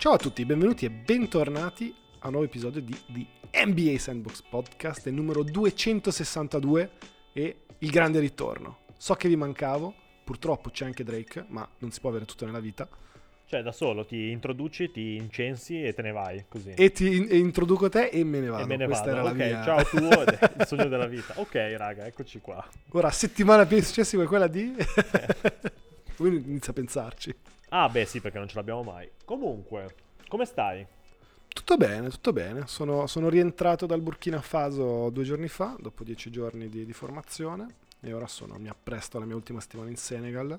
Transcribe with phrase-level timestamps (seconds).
[0.00, 5.06] Ciao a tutti, benvenuti e bentornati a un nuovo episodio di, di NBA Sandbox Podcast,
[5.08, 6.90] il numero 262
[7.34, 8.78] e il grande ritorno.
[8.96, 9.92] So che vi mancavo,
[10.24, 12.88] purtroppo c'è anche Drake, ma non si può avere tutto nella vita.
[13.44, 16.70] Cioè, da solo ti introduci, ti incensi e te ne vai così.
[16.70, 18.62] E ti in- e introduco te e me ne vado.
[18.62, 19.28] E me ne Questa vado.
[19.28, 19.62] Ok, mia.
[19.62, 19.76] ciao
[20.24, 21.34] è il sogno della vita.
[21.36, 22.66] Ok, raga, eccoci qua.
[22.92, 24.74] Ora, settimana di successi come quella di...
[26.16, 27.34] Uno inizia a pensarci.
[27.70, 29.08] Ah, beh, sì, perché non ce l'abbiamo mai.
[29.24, 29.94] Comunque,
[30.28, 30.86] come stai?
[31.48, 32.66] Tutto bene, tutto bene.
[32.66, 37.66] Sono, sono rientrato dal Burkina Faso due giorni fa, dopo dieci giorni di, di formazione,
[38.00, 40.58] e ora sono, mi appresto alla mia ultima settimana in Senegal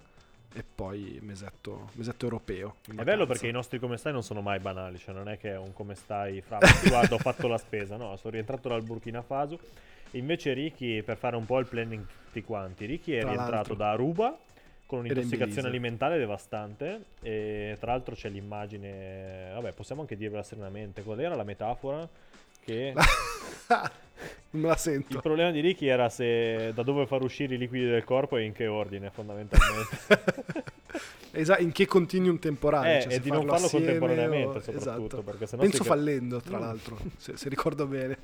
[0.53, 2.75] e poi mesetto, mesetto europeo.
[2.85, 3.25] È bello vacanza.
[3.25, 5.71] perché i nostri come stai non sono mai banali, cioè non è che è un
[5.73, 9.59] come stai fra "Ma guarda ho fatto la spesa, no, sono rientrato dal Burkina Faso.
[10.11, 13.75] Invece Ricky, per fare un po' il planning tutti quanti, Ricky è Tra rientrato l'altro.
[13.75, 14.37] da Aruba
[14.91, 21.21] con un'intossicazione alimentare devastante e tra l'altro c'è l'immagine, vabbè possiamo anche dirvela serenamente, qual
[21.21, 22.05] era la metafora?
[22.63, 23.01] Che non
[24.61, 25.19] me la il sento.
[25.19, 28.51] problema di Ricky era se da dove far uscire i liquidi del corpo e in
[28.53, 29.97] che ordine fondamentalmente.
[31.33, 32.97] Esa- in che continuum temporale?
[32.97, 35.21] Eh, cioè, e di non farlo contemporaneamente, o- soprattutto, esatto.
[35.23, 36.61] perché sennò Penso si fallendo, tra Mm.
[36.61, 38.17] l'altro, se, se ricordo bene.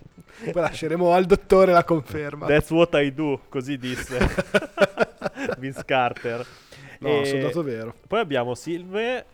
[0.44, 2.46] Poi lasceremo al dottore la conferma.
[2.48, 4.18] That's what I do, così disse
[5.58, 6.46] Vince Carter.
[7.00, 7.96] no, E soldato vero.
[8.06, 9.26] Poi abbiamo Silve.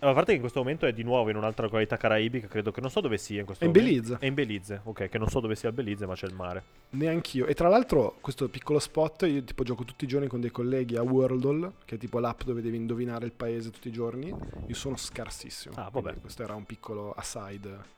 [0.00, 2.80] A parte che in questo momento è di nuovo in un'altra località caraibica, credo che
[2.80, 3.94] non so dove sia in questo È in momento.
[4.00, 4.16] Belize.
[4.20, 6.62] È in Belize, ok, che non so dove sia il Belize, ma c'è il mare.
[6.90, 7.46] Neanch'io.
[7.46, 10.94] E tra l'altro, questo piccolo spot, io tipo gioco tutti i giorni con dei colleghi
[10.96, 14.28] a Wordle, che è tipo l'app dove devi indovinare il paese tutti i giorni.
[14.66, 15.74] Io sono scarsissimo.
[15.76, 16.00] Ah, vabbè.
[16.00, 17.96] Quindi Questo era un piccolo aside.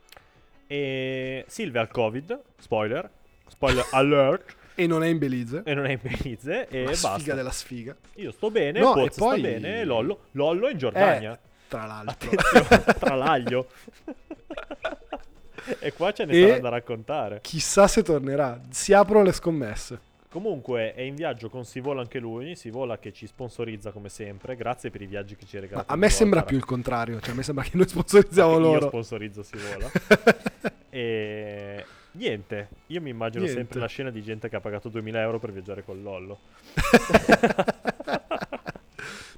[0.66, 3.10] E Silve ha il Covid, spoiler,
[3.46, 5.62] spoiler alert, E non è in Belize.
[5.66, 7.34] e non è in Belize, e la sfiga basta.
[7.34, 7.94] della sfiga.
[8.14, 11.38] Io sto bene, No, Poz e poi- sta bene, Lollo, Lollo è in Giordania.
[11.70, 12.30] Tra l'altro.
[12.98, 13.68] Tra l'aglio.
[15.78, 17.38] e qua ce ne E- sarà da raccontare.
[17.42, 18.60] Chissà se tornerà.
[18.70, 20.00] Si aprono le scommesse.
[20.30, 24.90] Comunque è in viaggio con Sivola anche lui, Sivola che ci sponsorizza come sempre, grazie
[24.90, 25.84] per i viaggi che ci Ma regala.
[25.86, 27.20] a me sembra più il contrario.
[27.20, 28.88] Cioè, a me sembra che noi sponsorizziamo Io loro.
[28.88, 29.90] sponsorizzo Sivola.
[30.90, 33.60] e niente, io mi immagino Niente.
[33.60, 36.38] sempre la scena di gente che ha pagato 2000 euro per viaggiare con Lollo.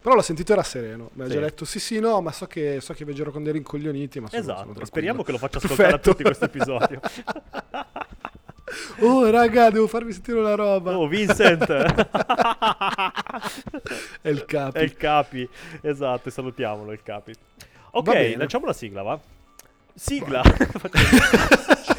[0.03, 1.11] Però l'ho sentito era sereno.
[1.13, 1.33] Mi ha Sì.
[1.35, 4.19] già detto sì, sì, no, ma so che, so che viaggerò con dei rincoglioniti.
[4.21, 4.87] Ma sono, sono esatto, tranquillo.
[4.87, 6.11] speriamo che lo faccia ascoltare Perfetto.
[6.11, 7.01] a tutti questo episodio.
[9.01, 10.97] Oh, raga, devo farvi sentire una roba.
[10.97, 11.67] oh, Vincent!
[14.23, 14.79] È il capo.
[14.79, 15.47] È il Capi,
[15.83, 17.35] esatto, salutiamolo il Capi.
[17.91, 19.21] Ok, lanciamo la sigla, va?
[19.95, 20.41] Sigla!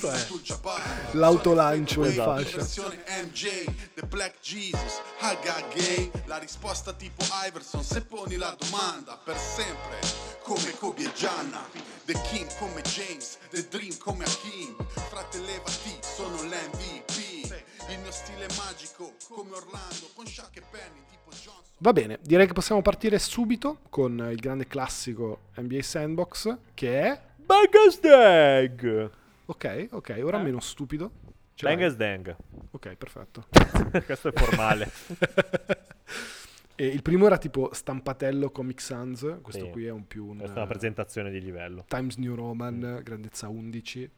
[0.00, 0.80] Questo è
[1.12, 2.42] l'autolancio in Esatto.
[2.42, 2.56] fascia.
[2.56, 9.18] Versione MJ, The Black Jesus, Haga Gay La risposta tipo Iverson se poni la domanda
[9.22, 9.98] Per sempre,
[10.42, 11.62] come Kobe e Gianna
[12.06, 14.74] The King come James, The Dream come Hakim
[15.10, 21.30] Frate levati, sono l'MVP Il mio stile magico, come Orlando Con Shaq e Penny, tipo
[21.30, 27.00] Johnson Va bene, direi che possiamo partire subito con il grande classico NBA Sandbox che
[27.02, 27.20] è...
[27.36, 29.10] Bangas Dang!
[29.50, 30.42] Ok, ok, ora Eh?
[30.44, 31.10] meno stupido.
[31.54, 31.74] Ce l'hai?
[31.74, 32.36] Bangas Dang.
[32.70, 33.46] Ok, perfetto.
[34.06, 34.88] Questo è formale.
[36.76, 39.70] e il primo era tipo stampatello Comic Sans, questo Sì.
[39.70, 40.36] qui è un più un...
[40.38, 41.84] Questa è una presentazione di livello.
[41.88, 44.10] Times New Roman, grandezza 11.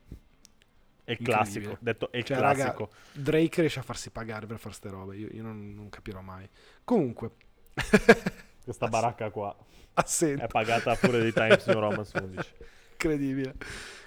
[1.04, 2.91] È il classico, detto è il Cioè, raga, classico.
[3.12, 6.49] Drake riesce a farsi pagare per fare ste robe, io, io non, non capirò mai.
[6.84, 7.31] Comunque,
[8.62, 9.56] Questa baracca qua
[9.94, 10.44] assente.
[10.44, 12.53] è pagata pure di Times New Roman 11.
[12.93, 13.54] incredibile.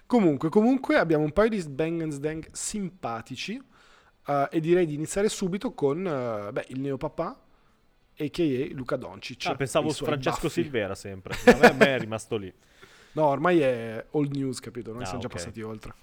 [0.05, 3.59] Comunque, comunque abbiamo un paio di Bang and Dang simpatici
[4.27, 7.39] eh, e direi di iniziare subito con eh, beh, il neopapà
[8.17, 8.73] a.k.a.
[8.73, 9.45] Luca Doncic.
[9.47, 10.61] Ah, pensavo Francesco baffi.
[10.61, 11.35] Silvera sempre.
[11.45, 12.53] A me, è rimasto lì.
[13.15, 14.91] No, ormai è old news, capito?
[14.91, 15.33] Noi Ah, siamo già ok.
[15.35, 15.93] passati oltre.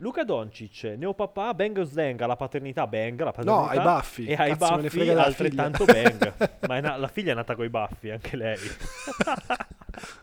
[0.00, 3.68] Luca Doncic, neopapà, Bangas Dang, alla paternità Bang, la No, paternità.
[3.70, 4.26] ai baffi.
[4.26, 6.34] E ai baffi altrettanto figlia.
[6.36, 6.50] Bang.
[6.68, 8.58] Ma na- la figlia è nata coi baffi, anche lei.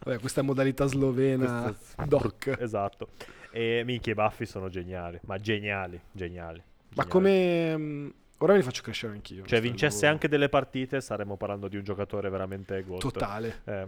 [0.03, 2.57] Vabbè, questa modalità slovena Questo- doc.
[2.59, 3.09] Esatto.
[3.51, 5.19] E minchia, i baffi sono geniali.
[5.25, 6.61] Ma geniali, geniali.
[6.95, 7.77] Ma come...
[7.77, 9.45] mh, Ora me li faccio crescere anch'io.
[9.45, 12.99] Cioè, vincesse lavoro anche delle partite, saremmo parlando di un giocatore veramente gold.
[12.99, 13.61] Totale.
[13.63, 13.87] Eh,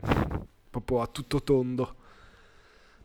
[0.70, 1.96] proprio a tutto tondo.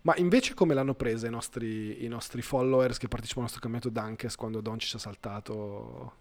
[0.02, 4.00] Ma invece come l'hanno presa i nostri, i nostri followers che partecipano al nostro campionato
[4.06, 6.12] Dunkes quando Doncic ha saltato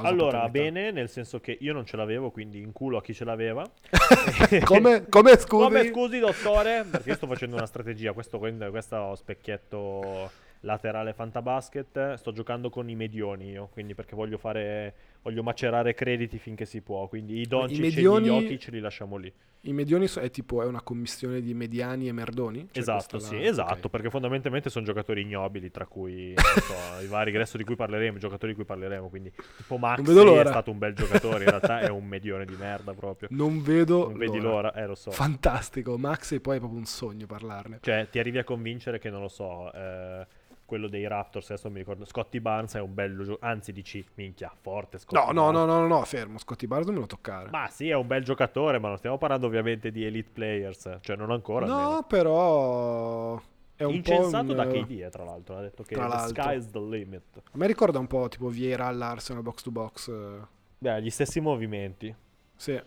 [0.00, 0.48] Allora, paternità?
[0.48, 3.64] bene, nel senso che io non ce l'avevo, quindi in culo a chi ce l'aveva.
[4.64, 5.64] come, come scusi?
[5.64, 6.84] Come scusi, dottore?
[6.90, 8.12] Perché io sto facendo una strategia.
[8.12, 10.30] Questo, questo specchietto
[10.60, 12.14] laterale fantabasket.
[12.14, 16.80] Sto giocando con i medioni io, quindi perché voglio fare voglio macerare crediti finché si
[16.80, 19.32] può, quindi i Doncic medioni- e gli Jokic li lasciamo lì.
[19.64, 22.66] I medioni è tipo è una commissione di mediani e merdoni?
[22.72, 23.90] Cioè, esatto, sì, la- esatto, ok.
[23.90, 28.16] perché fondamentalmente sono giocatori ignobili, tra cui non so, i vari adesso di cui parleremo,
[28.16, 30.50] i giocatori di cui parleremo, quindi tipo Max è l'ora.
[30.50, 33.28] stato un bel giocatore, in realtà è un medione di merda proprio.
[33.30, 35.12] Non vedo Non vedi l'ora, eh lo so.
[35.12, 37.78] Fantastico, Max e poi è proprio un sogno parlarne.
[37.82, 40.26] Cioè, ti arrivi a convincere che, non lo so, eh,
[40.72, 44.02] quello dei Raptors, adesso non mi ricordo, Scotty Barnes è un bello gioco, anzi dici,
[44.14, 47.50] minchia, forte Scotty No, no, no, no, no, fermo, Scotty Barnes non me lo toccare.
[47.50, 51.14] Ma sì, è un bel giocatore, ma non stiamo parlando ovviamente di elite players, cioè
[51.16, 52.02] non ancora no, almeno.
[52.04, 53.38] però
[53.76, 56.42] è un Incensato po' un, da KD, eh, tra l'altro, ha detto che the l'altro.
[56.42, 57.22] sky's the limit.
[57.52, 60.08] A me ricorda un po' tipo Viera all'Arsenal box to box.
[60.08, 60.46] eh,
[60.78, 62.14] Beh, gli stessi movimenti.
[62.56, 62.80] Sì.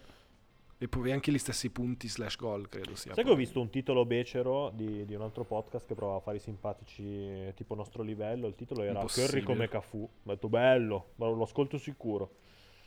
[0.77, 3.13] E poi anche gli stessi punti slash gol, credo sia.
[3.13, 6.22] Sai che ho visto un titolo becero di, di un altro podcast che provava a
[6.22, 8.48] fare i simpatici tipo nostro livello.
[8.48, 9.04] Il titolo era.
[9.06, 10.01] Curry come Cafu.
[10.01, 12.31] Ho detto bello, ma lo ascolto sicuro.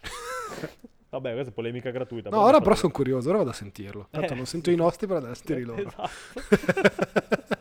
[1.10, 2.28] Vabbè, questa è polemica gratuita.
[2.28, 4.08] No, ora però sono curioso, ora vado a sentirlo.
[4.10, 4.50] Tanto Eh, non sì.
[4.52, 5.86] sento i nostri per adesso ti loro.
[5.86, 7.56] Esatto.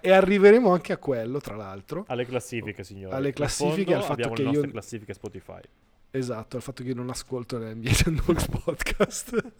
[0.00, 2.04] e, arriveremo anche a quello, tra l'altro.
[2.08, 3.14] Alle classifiche, signori.
[3.14, 5.60] Alle classifiche, al fatto che le io- classifiche Spotify.
[6.10, 9.52] Esatto, al fatto che io non ascolto le NBA Sandbox podcast.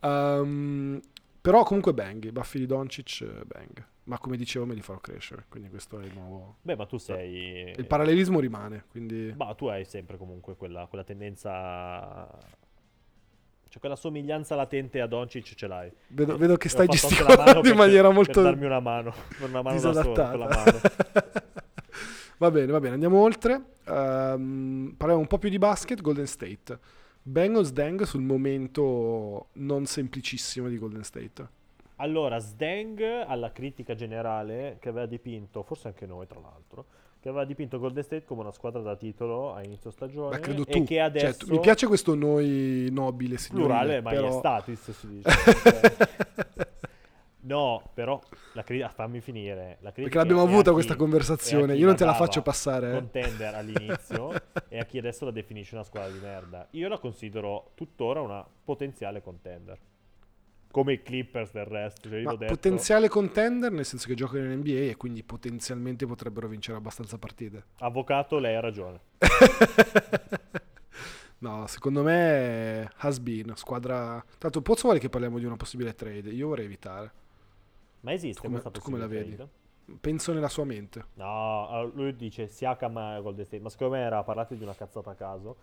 [0.00, 1.00] Um,
[1.40, 3.86] però comunque bang, i baffi di Doncic bang.
[4.04, 6.58] Ma come dicevo me li farò crescere, quindi questo è il nuovo...
[6.62, 7.72] Beh, ma tu sei...
[7.76, 9.34] Il parallelismo rimane, quindi...
[9.36, 12.28] Ma tu hai sempre comunque quella, quella tendenza...
[13.76, 15.92] Cioè quella somiglianza latente a Doncic ce l'hai.
[16.08, 19.60] Vedo, vedo che stai gesticolando in per- maniera per molto darmi una mano, per una
[19.60, 20.64] mano da solo, con la mano.
[20.64, 21.42] disadattata.
[22.38, 23.62] va bene, va bene, andiamo oltre.
[23.84, 26.78] Ehm, parliamo un po' più di basket, Golden State.
[27.20, 31.48] Bengals Dang sul momento non semplicissimo di Golden State.
[31.96, 36.86] Allora, Sdeng alla critica generale che aveva dipinto, forse anche noi tra l'altro,
[37.26, 40.62] che aveva dipinto Golden State come una squadra da titolo a inizio stagione Beh, credo
[40.64, 40.84] e tu.
[40.84, 44.28] che Cioè, adesso tu- mi piace questo noi nobile, signorile, plurale però...
[44.28, 45.30] maestatis si dice.
[45.30, 45.96] Cioè,
[47.42, 48.20] no, però
[48.52, 49.78] la cri- ah, fammi finire.
[49.80, 52.90] La critica Perché l'abbiamo avuta questa conversazione, io non te la faccio passare.
[52.90, 52.94] eh.
[52.94, 54.30] Contender all'inizio
[54.68, 56.68] e a chi adesso la definisce una squadra di merda.
[56.70, 59.76] Io la considero tuttora una potenziale contender.
[60.76, 62.06] Come i Clippers del resto.
[62.10, 66.48] Cioè io Ma potenziale contender nel senso che giocano in NBA e quindi potenzialmente potrebbero
[66.48, 67.64] vincere abbastanza partite.
[67.78, 69.00] Avvocato, lei ha ragione.
[71.38, 74.24] No, secondo me has been, squadra...
[74.38, 77.12] Tanto Pozzo vuole che parliamo di una possibile trade, io vorrei evitare.
[78.00, 79.34] Ma esiste Tu come- questa tu come la vedi?
[79.34, 79.50] trade?
[80.00, 81.04] Penso nella sua mente.
[81.14, 85.14] No, lui dice Siakam Golden State, ma secondo me era parlato di una cazzata a
[85.14, 85.56] caso.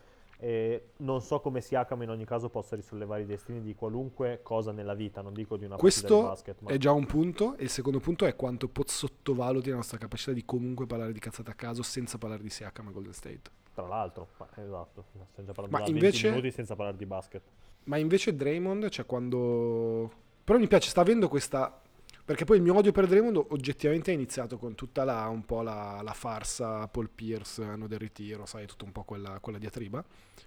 [0.43, 4.73] E non so come Siakam in ogni caso possa risollevare i destini di qualunque cosa
[4.73, 7.55] nella vita, non dico di una partita di Questo basket, ma è già un punto
[7.55, 11.49] e il secondo punto è quanto sottovaluti la nostra capacità di comunque parlare di cazzate
[11.49, 13.41] a caso senza parlare di Siakam a Golden State.
[13.73, 17.41] tra l'altro, ma- esatto, stiamo già parlando 20 invece- minuti senza parlare di basket.
[17.85, 20.11] Ma invece Draymond, cioè quando...
[20.43, 21.82] Però mi piace, sta avendo questa...
[22.25, 25.61] Perché poi il mio odio per Draymond oggettivamente è iniziato con tutta la, un po'
[25.61, 30.01] la, la farsa Paul Pierce, anno del ritiro, sai, tutto un po' quella, quella diatriba.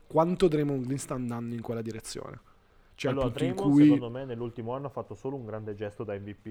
[0.06, 2.40] Quanto Draymond Green sta andando in quella direzione?
[2.94, 3.84] Cioè allora, Draymond cui...
[3.84, 6.44] secondo me nell'ultimo anno ha fatto solo un grande gesto da MVP,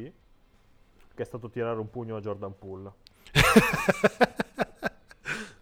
[1.16, 2.92] che è stato tirare un pugno a Jordan Poole.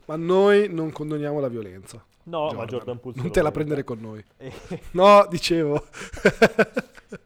[0.06, 2.06] Ma noi non condoniamo la violenza.
[2.24, 4.24] No, ma Jordan Poole Non te la prendere con noi.
[4.92, 5.88] No, dicevo.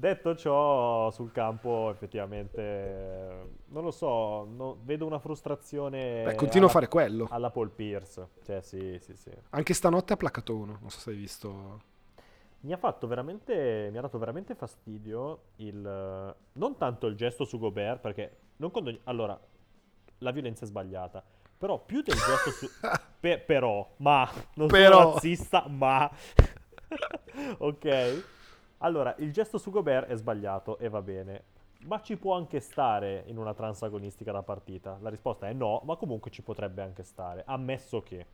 [0.00, 6.70] Detto ciò, sul campo effettivamente non lo so, no- vedo una frustrazione Beh, continua a
[6.70, 7.28] alla, fare quello.
[7.30, 8.28] alla Paul Pierce.
[8.42, 9.30] Cioè, sì, sì, sì.
[9.50, 10.78] Anche stanotte ha placato uno.
[10.80, 11.82] Non so se hai visto.
[12.60, 17.58] Mi ha fatto veramente mi ha dato veramente fastidio il non tanto il gesto su
[17.58, 19.38] Gobert perché non condoni- allora
[20.18, 21.22] la violenza è sbagliata.
[21.58, 22.66] Però più del gesto su
[23.20, 24.98] pe- però, ma non Però.
[25.02, 26.10] sono razzista, ma
[27.58, 28.24] ok.
[28.82, 31.42] Allora, il gesto su Gobert è sbagliato e va bene.
[31.84, 34.96] Ma ci può anche stare in una transagonistica da partita?
[35.02, 38.26] La risposta è no, ma comunque ci potrebbe anche stare, ammesso che.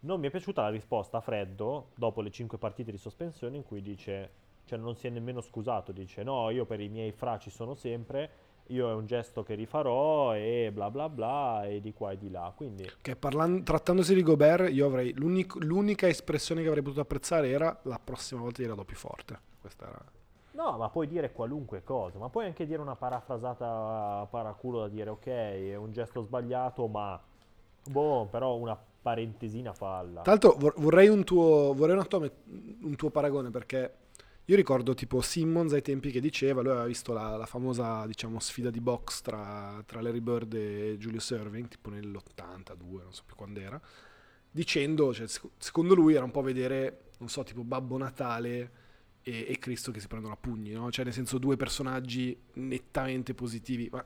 [0.00, 3.64] Non mi è piaciuta la risposta a freddo dopo le 5 partite di sospensione in
[3.64, 4.30] cui dice,
[4.64, 7.74] cioè non si è nemmeno scusato, dice no, io per i miei fra ci sono
[7.74, 8.30] sempre,
[8.68, 12.30] io è un gesto che rifarò e bla bla bla e di qua e di
[12.30, 12.52] là.
[12.56, 15.12] Quindi Che parlan- trattandosi di Gobert, io avrei.
[15.14, 19.38] l'unic- l'unica espressione che avrei potuto apprezzare era la prossima volta gliela più forte.
[19.60, 20.02] Questa era.
[20.52, 25.10] No, ma puoi dire qualunque cosa, ma puoi anche dire una parafrasata paraculo da dire
[25.10, 27.20] ok, è un gesto sbagliato, ma
[27.90, 30.22] boh, però una parentesina falla.
[30.22, 32.30] Tra l'altro vor- vorrei un tuo, vorrei un, tuo,
[32.82, 33.92] un tuo paragone perché
[34.46, 38.38] io ricordo tipo Simmons ai tempi che diceva, lui aveva visto la, la famosa diciamo
[38.40, 43.34] sfida di box tra, tra Larry Bird e Julius Irving, tipo nell'82, non so più
[43.36, 43.80] quando era,
[44.50, 48.70] dicendo, cioè, sec- secondo lui era un po' vedere, non so, tipo Babbo Natale
[49.22, 50.90] e, e Cristo che si prendono a pugni, no?
[50.90, 53.88] Cioè, nel senso, due personaggi nettamente positivi.
[53.90, 54.04] Ma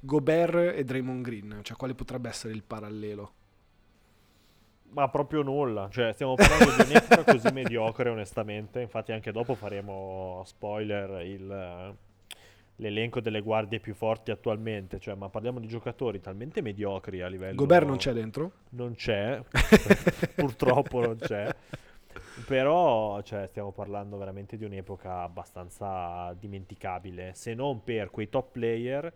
[0.00, 3.34] Gobert e Draymond Green, cioè, quale potrebbe essere il parallelo?
[4.92, 10.42] Ma proprio nulla, cioè stiamo parlando di un'epoca così mediocre onestamente, infatti anche dopo faremo
[10.44, 11.94] spoiler il,
[12.76, 17.54] l'elenco delle guardie più forti attualmente, cioè, ma parliamo di giocatori talmente mediocri a livello...
[17.54, 18.52] Gobert non c'è dentro?
[18.70, 19.40] Non c'è,
[20.34, 21.54] purtroppo non c'è,
[22.46, 29.12] però cioè, stiamo parlando veramente di un'epoca abbastanza dimenticabile, se non per quei top player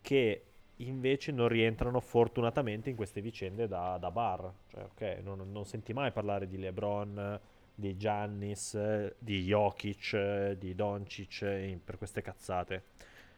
[0.00, 0.45] che
[0.78, 4.52] invece non rientrano fortunatamente in queste vicende da, da bar.
[4.68, 7.40] Cioè, ok, non, non, senti mai parlare di LeBron,
[7.74, 12.82] di Giannis, di Jokic, di Doncic per queste cazzate.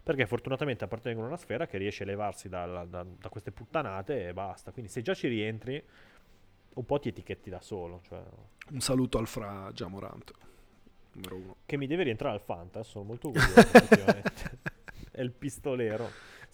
[0.03, 4.29] Perché fortunatamente appartengono a una sfera che riesce a levarsi da, da, da, queste puttanate
[4.29, 4.71] e basta.
[4.71, 5.83] Quindi se già ci rientri,
[6.75, 8.01] un po' ti etichetti da solo.
[8.09, 8.23] Cioè...
[8.71, 10.33] Un saluto al fra Giamorant,
[11.13, 11.57] numero uno.
[11.67, 14.59] Che mi deve rientrare al Fanta, sono molto effettivamente.
[15.11, 16.09] È il pistolero.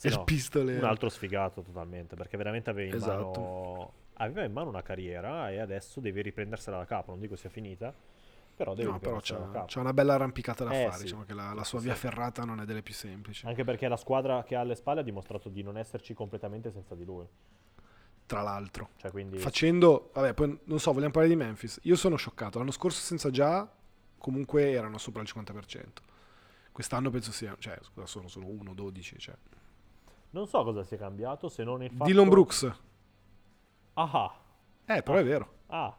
[0.04, 0.78] Sì, il no, pistolero.
[0.78, 3.40] Un altro sfigato totalmente, perché veramente aveva in, esatto.
[3.40, 7.12] mano, aveva in mano una carriera e adesso deve riprendersela da capo.
[7.12, 7.92] Non dico sia finita,
[8.54, 10.96] però deve no, però c'ha, c'ha, una bella arrampicata da eh, fare.
[10.96, 11.02] Sì.
[11.04, 13.46] Diciamo che la, la sua via ferrata non è delle più semplici.
[13.46, 16.94] Anche perché la squadra che ha alle spalle ha dimostrato di non esserci completamente senza
[16.94, 17.26] di lui.
[18.26, 19.38] Tra l'altro, cioè, quindi...
[19.38, 21.78] facendo, vabbè, poi non so, vogliamo parlare di Memphis.
[21.82, 22.58] Io sono scioccato.
[22.58, 23.70] L'anno scorso, senza già,
[24.18, 25.84] comunque erano sopra il 50%.
[26.72, 29.18] Quest'anno penso sia, cioè, scusa, sono solo 1, 12.
[29.18, 29.34] Cioè.
[30.34, 32.10] Non so cosa sia cambiato se non il fatto...
[32.10, 32.68] Dylan Brooks.
[33.92, 34.34] Ah.
[34.84, 35.20] Eh, però ah.
[35.20, 35.52] è vero.
[35.66, 35.96] Ah.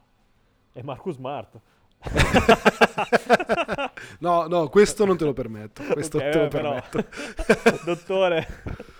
[0.74, 1.58] E Marcus Smart.
[4.20, 5.82] no, no, questo non te lo permetto.
[5.84, 6.82] Questo okay, te lo però...
[6.90, 7.84] permetto.
[7.84, 8.46] Dottore.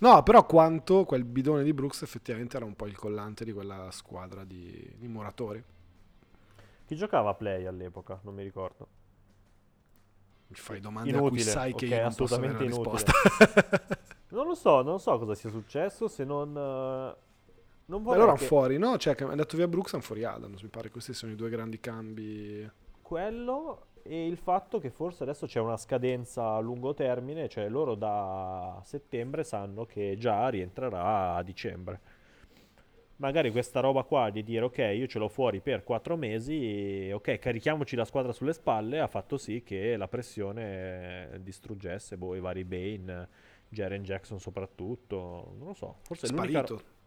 [0.00, 3.90] No, però quanto quel bidone di Brooks effettivamente era un po' il collante di quella
[3.90, 5.62] squadra di, di muratori.
[6.86, 8.18] Chi giocava a play all'epoca?
[8.22, 8.88] Non mi ricordo.
[10.50, 11.42] Mi fai domande inutile.
[11.42, 13.12] sai okay, che io non posso avere risposta.
[14.30, 16.50] Non lo so, non so cosa sia successo se non...
[16.50, 17.28] Uh,
[17.86, 18.44] non vorrei loro che...
[18.44, 18.96] fuori, no?
[18.96, 20.62] Cioè, è andato via Brooks, hanno fuori Adams.
[20.62, 22.70] Mi pare che questi sono i due grandi cambi.
[23.02, 27.96] Quello e il fatto che forse adesso c'è una scadenza a lungo termine, cioè loro
[27.96, 32.00] da settembre sanno che già rientrerà a dicembre.
[33.20, 37.38] Magari questa roba qua di dire ok, io ce l'ho fuori per quattro mesi, ok,
[37.38, 42.64] carichiamoci la squadra sulle spalle, ha fatto sì che la pressione distruggesse boh, i vari
[42.64, 43.28] Bane
[43.68, 46.72] Jaren Jackson soprattutto, non lo so, forse è sparito.
[46.72, 46.98] l'unica...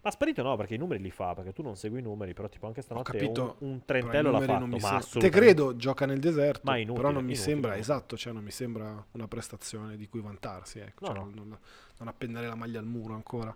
[0.00, 2.48] Ma sparito no, perché i numeri li fa, perché tu non segui i numeri, però
[2.48, 6.18] tipo anche stanotte capito, un, un trentello l'ha fatto, ma sem- Te credo, gioca nel
[6.18, 9.96] deserto, ma inutile, però non mi inutile, sembra, esatto, cioè non mi sembra una prestazione
[9.98, 11.30] di cui vantarsi, ecco, no, cioè, no.
[11.34, 11.58] Non,
[11.98, 13.54] non, appendere la maglia al muro ancora.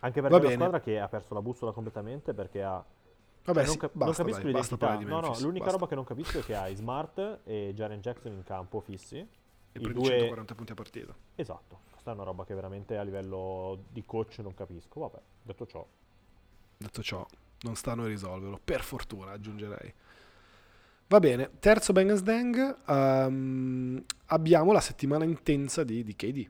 [0.00, 2.84] Anche perché è una squadra che ha perso la bussola completamente perché ha...
[3.42, 4.98] Vabbè, cioè, sì, non, cap- basta, non capisco dai.
[4.98, 5.70] Di no, no, l'unica basta.
[5.70, 9.18] roba che non capisco è che hai Smart e Jaren Jackson in campo fissi.
[9.18, 9.28] E
[9.78, 10.08] prendi due...
[10.08, 11.14] 140 punti a partita.
[11.34, 11.78] Esatto.
[11.90, 15.00] Questa è una roba che veramente a livello di coach non capisco.
[15.00, 15.86] Vabbè, detto ciò.
[16.76, 17.26] Detto ciò,
[17.60, 18.58] non stanno a risolverlo.
[18.62, 19.92] Per fortuna, aggiungerei.
[21.08, 22.78] Va bene, terzo Bang Dang.
[22.86, 26.48] Um, abbiamo la settimana intensa di, di KD.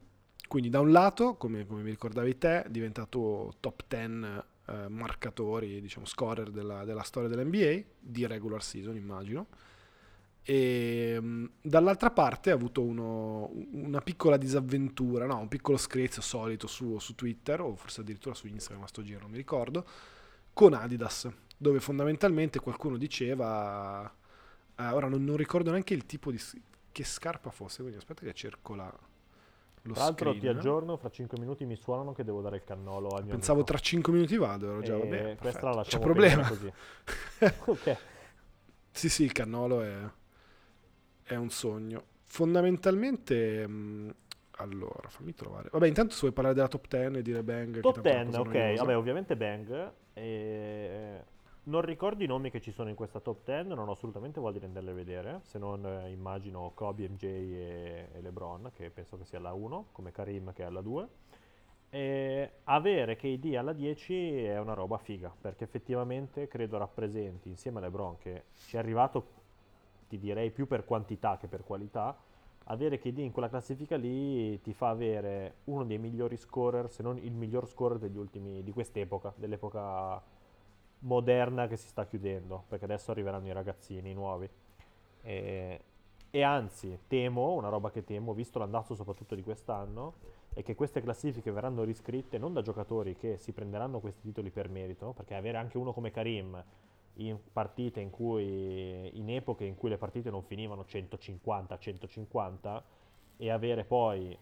[0.50, 5.80] Quindi da un lato, come, come, mi ricordavi te, è diventato top 10 eh, marcatori,
[5.80, 9.47] diciamo scorer della, della storia dell'NBA, di regular season immagino.
[10.42, 16.66] E um, dall'altra parte ha avuto uno, una piccola disavventura, no, un piccolo screzio solito
[16.66, 19.87] su, su, Twitter o forse addirittura su Instagram a sto giro, non mi ricordo,
[20.52, 24.04] con Adidas, dove fondamentalmente qualcuno diceva,
[24.75, 26.40] eh, ora non, non, ricordo neanche il tipo di
[26.90, 28.92] che scarpa fosse, quindi aspetta che cerco la,
[29.82, 30.38] lo Tra l'altro screen.
[30.38, 33.58] ti aggiorno, fra 5 minuti mi suonano che devo dare il cannolo al mio Pensavo
[33.60, 33.72] amico.
[33.72, 36.46] tra 5 minuti vado, ero già, E vabbè, questa la C'è lasciamo problema.
[36.46, 36.72] così.
[37.66, 37.96] ok.
[38.92, 39.94] Sì, sì, il cannolo è,
[41.25, 42.04] è un sogno.
[42.25, 44.14] Fondamentalmente, mh,
[44.58, 45.68] allora, fammi trovare.
[45.72, 47.80] Vabbè, intanto se vuoi parlare della top 10 e dire Bang.
[47.80, 48.76] Top che tanto è una 10, cosa ok.
[48.78, 49.92] Vabbè, ovviamente Bang.
[50.12, 51.25] E...
[51.62, 54.54] Non ricordo i nomi che ci sono in questa top 10, non ho assolutamente voglia
[54.54, 59.26] di renderle vedere, se non eh, immagino Kobe, MJ e, e LeBron, che penso che
[59.26, 61.08] sia la 1, come Karim che è alla 2.
[61.90, 67.82] E avere KD alla 10 è una roba figa, perché effettivamente credo rappresenti, insieme a
[67.82, 69.26] LeBron, che ci è arrivato,
[70.08, 72.16] ti direi, più per quantità che per qualità,
[72.64, 77.18] avere KD in quella classifica lì ti fa avere uno dei migliori scorer, se non
[77.18, 80.38] il miglior scorer degli ultimi, di quest'epoca, dell'epoca
[81.00, 84.49] moderna che si sta chiudendo, perché adesso arriveranno i ragazzini nuovi.
[85.23, 85.80] E,
[86.30, 90.14] e anzi, temo, una roba che temo, visto l'andazzo soprattutto di quest'anno,
[90.52, 94.69] è che queste classifiche verranno riscritte non da giocatori che si prenderanno questi titoli per
[94.69, 96.62] merito, perché avere anche uno come Karim
[97.14, 102.83] in partite in cui in epoche in cui le partite non finivano 150-150
[103.37, 104.37] e avere poi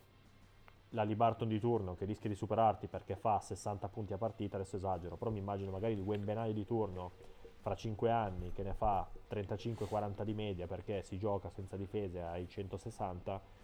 [0.91, 4.77] la Libarton di turno che rischia di superarti perché fa 60 punti a partita, adesso
[4.77, 7.13] esagero, però mi immagino magari il Wembenai di turno
[7.61, 12.49] fra 5 anni che ne fa 35-40 di media perché si gioca senza difese ai
[12.49, 13.57] 160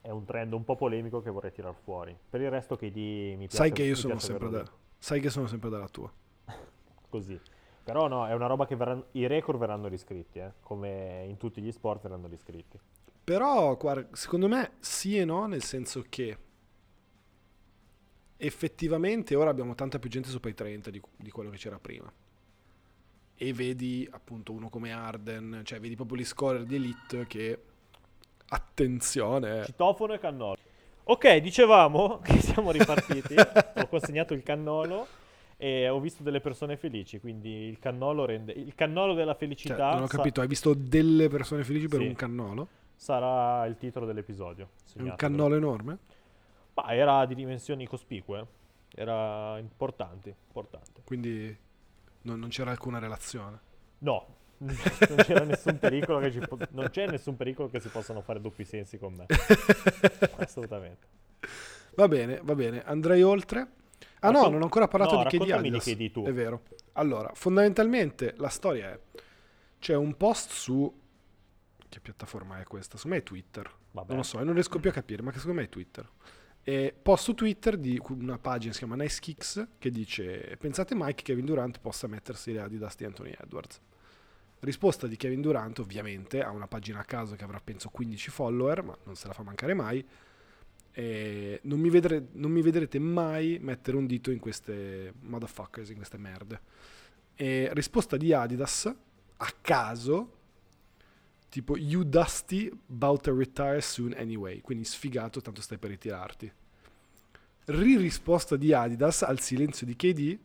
[0.00, 2.16] è un trend un po' polemico che vorrei tirar fuori.
[2.28, 3.56] Per il resto KD mi piace.
[3.56, 4.64] Sai che io sono sempre da,
[4.96, 6.10] sai che sono sempre dalla tua.
[7.08, 7.38] così.
[7.84, 11.60] Però no, è una roba che verranno, i record verranno riscritti, eh, come in tutti
[11.60, 12.78] gli sport verranno riscritti.
[13.28, 16.34] Però, guarda, secondo me sì e no, nel senso che
[18.38, 22.10] effettivamente ora abbiamo tanta più gente sopra i 30 di, di quello che c'era prima.
[23.34, 27.62] E vedi appunto uno come Arden, cioè vedi proprio gli scorer di elite che
[28.48, 29.60] attenzione.
[29.60, 29.64] eh.
[29.66, 30.56] Citofono e cannolo.
[31.04, 33.34] Ok, dicevamo che siamo ripartiti.
[33.76, 35.06] ho consegnato il cannolo
[35.58, 39.92] e ho visto delle persone felici, quindi il cannolo rende il cannolo della Cioè, felicità
[39.92, 42.06] non ho sa- capito, hai visto delle persone felici per Sì.
[42.06, 42.68] un cannolo?
[42.98, 44.64] Sarà il titolo dell'episodio.
[44.64, 45.16] È un segnatelo.
[45.16, 45.98] cannolo enorme?
[46.74, 48.44] Ma era di dimensioni cospicue.
[48.92, 51.02] Era importante, importante.
[51.04, 51.56] Quindi
[52.22, 53.60] non, non c'era alcuna relazione.
[53.98, 54.26] No,
[54.58, 54.76] non
[55.18, 58.64] c'era nessun pericolo che ci po- non c'è nessun pericolo che si possano fare doppi
[58.64, 59.26] sensi con me.
[60.38, 61.06] Assolutamente.
[61.94, 62.82] Va bene, va bene.
[62.82, 63.60] Andrei oltre.
[64.20, 65.84] Ah no, Raccon- non ho ancora parlato no, di KD di Adidas.
[65.84, 66.24] KD tu.
[66.24, 66.62] È vero.
[66.94, 69.00] Allora, fondamentalmente la storia è
[69.78, 70.92] c'è un post su
[71.88, 72.96] che piattaforma è questa?
[72.96, 73.70] Secondo me è Twitter.
[73.92, 74.08] Vabbè.
[74.08, 76.08] Non lo so, e non riesco più a capire, ma che secondo me è Twitter.
[76.62, 80.94] E post su Twitter di una pagina che si chiama Nice Kicks che dice pensate
[80.94, 83.80] mai che Kevin Durant possa mettersi le Adidas di Anthony Edwards?
[84.60, 88.82] Risposta di Kevin Durant ovviamente a una pagina a caso che avrà penso 15 follower,
[88.82, 90.06] ma non se la fa mancare mai.
[90.90, 95.96] E non, mi vedre- non mi vedrete mai mettere un dito in queste motherfuckers, in
[95.96, 96.60] queste merde.
[97.34, 98.94] E risposta di Adidas
[99.36, 100.37] a caso
[101.48, 104.60] tipo you dusty about to retire soon anyway.
[104.60, 106.52] Quindi sfigato tanto stai per ritirarti.
[107.66, 110.38] Ririsposta di Adidas al silenzio di KD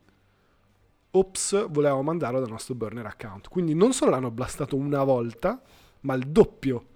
[1.11, 3.47] ops volevamo mandarlo dal nostro burner account.
[3.47, 5.61] Quindi non solo l'hanno blastato una volta
[6.01, 6.87] ma il doppio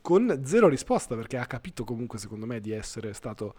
[0.00, 3.54] con zero risposta perché ha capito comunque secondo me di essere stato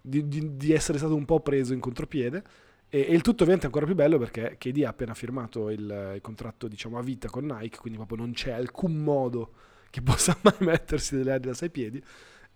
[0.00, 2.44] di, di- di essere stato un po' preso in contropiede
[2.88, 6.12] e, e il tutto ovviamente è ancora più bello perché KD ha appena firmato il,
[6.14, 9.52] il contratto diciamo a vita con Nike quindi proprio non c'è alcun modo
[9.90, 12.02] che possa mai mettersi delle Adidas ai piedi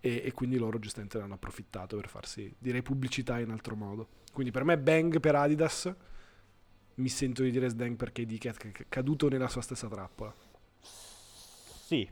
[0.05, 4.09] e, e quindi loro giustamente ne hanno approfittato per farsi direi pubblicità in altro modo.
[4.33, 5.95] Quindi per me bang per Adidas.
[6.95, 10.35] Mi sento di dire sdang per KD che è caduto nella sua stessa trappola.
[10.81, 12.07] Sì,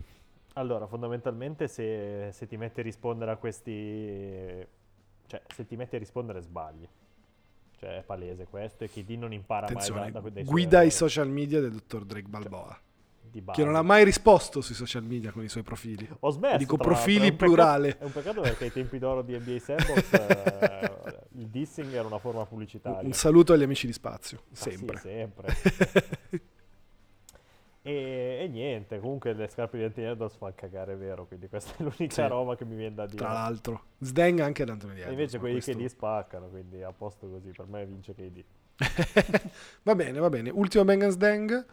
[0.54, 4.66] allora fondamentalmente se, se ti metti a rispondere a questi...
[5.26, 6.88] cioè se ti metti a rispondere sbagli.
[7.80, 10.90] Cioè è palese questo e chi di non impara attenzione mai da, da, guida i
[10.90, 12.78] social media del dottor Drake Balboa
[13.38, 13.58] base.
[13.58, 16.58] che non ha mai risposto sui social media con i suoi profili Ho smesso.
[16.58, 17.96] Dico profili un peccato- plurale.
[17.96, 22.18] È un peccato perché ai tempi d'oro di NBA Sandbox eh, il dissing era una
[22.18, 23.06] forma pubblicitaria.
[23.06, 25.56] un saluto agli amici di spazio Ah, sì, sempre sempre.
[27.82, 32.12] e, e niente, comunque le scarpe di Anthony fanno cagare, vero, quindi questa è l'unica
[32.14, 32.26] Sì.
[32.26, 33.16] roba che mi viene da dire.
[33.16, 36.82] Tra l'altro, Sdang anche Anthony E Edwards, invece ma quelli questo- che lì spaccano, quindi
[36.82, 38.44] a posto così, per me vince KD.
[39.82, 40.50] va bene, va bene.
[40.50, 41.66] Ultimo Bang Sdang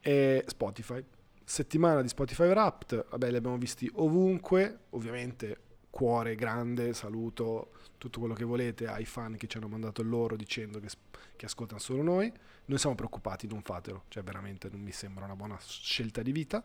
[0.00, 1.04] è Spotify.
[1.44, 3.06] Settimana di Spotify Wrapped.
[3.10, 4.78] Vabbè, li abbiamo visti ovunque.
[4.90, 5.58] Ovviamente,
[5.96, 10.78] cuore grande, saluto tutto quello che volete ai fan che ci hanno mandato loro dicendo
[10.78, 10.88] che,
[11.34, 12.30] che ascoltano solo noi.
[12.66, 14.02] Noi siamo preoccupati, non fatelo.
[14.08, 16.62] Cioè, veramente non mi sembra una buona scelta di vita.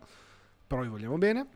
[0.67, 1.47] Però vi vogliamo bene.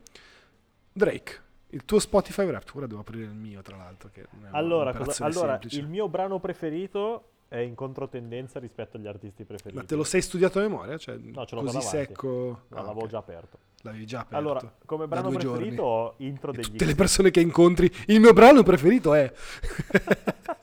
[0.94, 2.72] Drake, il tuo Spotify Wrapped.
[2.76, 4.10] Ora devo aprire il mio, tra l'altro.
[4.52, 9.76] Allora, cosa- allora il mio brano preferito è in controtendenza rispetto agli artisti preferiti.
[9.76, 10.98] Ma te lo sei studiato a memoria?
[10.98, 12.62] Cioè, No, ce l'ho così secco.
[12.70, 13.08] No, Ah, l'avevo ok.
[13.10, 13.58] già aperto.
[13.86, 14.36] L'avevi già aperto.
[14.36, 18.34] Allora, come brano preferito ho intro E degli tutte le persone che incontri, il mio
[18.34, 19.32] brano preferito è.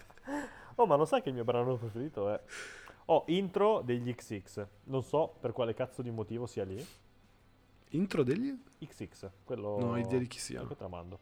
[0.76, 2.40] Oh, ma non sai che il mio brano preferito è...
[3.04, 4.66] Ho intro degli XX.
[4.84, 6.84] Non so per quale cazzo di motivo sia lì.
[7.90, 8.58] Intro degli.
[8.78, 9.78] XX, quello...
[9.78, 10.66] Non ho idea di chi sia.
[10.66, 11.18] Che te la mando.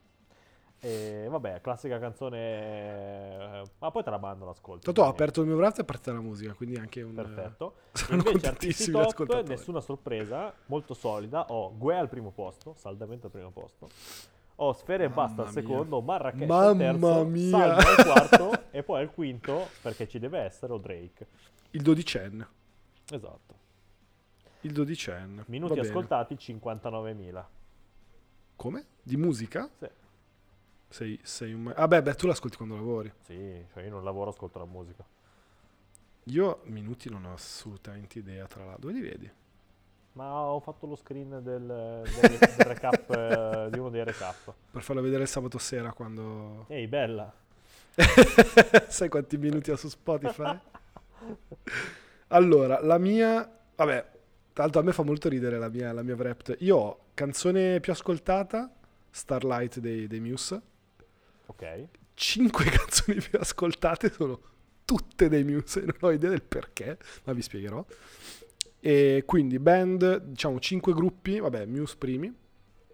[0.83, 2.39] E vabbè, classica canzone...
[3.61, 4.85] eh, Ma poi te la mando, l'ascolto.
[4.85, 7.15] Tanto ho aperto il mio braccio e è partita la musica, quindi anche un.
[7.15, 7.75] Perfetto.
[7.93, 11.45] Artisti contentissimi top, nessuna sorpresa, molto solida.
[11.49, 13.89] Ho Gue al primo posto, saldamente al primo posto.
[14.57, 17.51] Ho Sfere e Basta al secondo, Marrakesh Mamma al terzo, mia.
[17.51, 21.27] Salmo al quarto e poi al quinto, perché ci deve essere, ho Drake.
[21.71, 22.47] Il dodicenne.
[23.11, 23.55] Esatto.
[24.63, 25.45] Il dodicenne.
[25.47, 27.45] Minuti ascoltati 59.000.
[28.57, 28.85] Come?
[29.03, 29.69] Di musica?
[29.79, 29.89] Sì.
[30.91, 31.63] Sei, sei un.
[31.63, 33.11] ma- Ah, beh, tu l'ascolti quando lavori.
[33.23, 35.05] Sì, cioè io non lavoro, ascolto la musica.
[36.25, 38.89] Io minuti non ho assolutamente idea, tra l'altro.
[38.91, 39.31] Dove li vedi?
[40.13, 42.05] Ma ho fatto lo screen del, del-
[42.39, 44.53] del recap, eh, di uno dei recap.
[44.73, 46.65] Per farlo vedere il sabato sera quando...
[46.69, 47.33] Ehi, bella.
[48.89, 50.59] Sai quanti minuti ha su Spotify?
[52.29, 53.49] allora, la mia...
[53.77, 54.11] Vabbè,
[54.53, 56.57] tra l'altro a me fa molto ridere la mia, la mia Wrapped.
[56.61, 58.71] Io ho canzone più ascoltata,
[59.11, 60.61] Starlight dei, dei Muse.
[61.51, 61.89] Ok.
[62.15, 64.41] Cinque canzoni più ascoltate sono
[64.85, 67.85] tutte dei Muse, non ho idea del perché, ma vi spiegherò.
[68.79, 72.33] E quindi band, diciamo cinque gruppi, vabbè, Muse primi,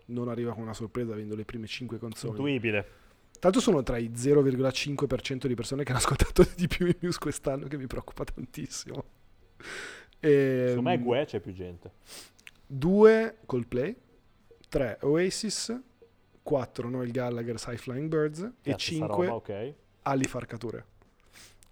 [0.06, 2.32] non arriva con una sorpresa avendo le prime cinque canzoni.
[2.32, 3.04] Intuibile.
[3.38, 7.66] Tanto sono tra i 0,5% di persone che hanno ascoltato di più i Muse quest'anno,
[7.66, 9.04] che mi preoccupa tantissimo.
[10.18, 11.92] E, Secondo me Gue c'è più gente.
[12.66, 13.94] 2 Coldplay,
[14.68, 15.78] 3 Oasis,
[16.46, 19.74] 4 Noel Gallagher, High Flying Birds e Cazzo, sta 5 roba, ok.
[20.02, 20.84] Ali Farcature.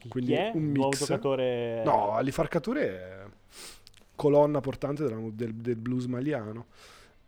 [0.08, 0.50] Quindi chi è?
[0.52, 0.98] un Nuovo mix.
[0.98, 1.82] giocatore...
[1.84, 3.24] No, Ali Farcature è
[4.16, 6.66] colonna portante della- del, del blues maliano.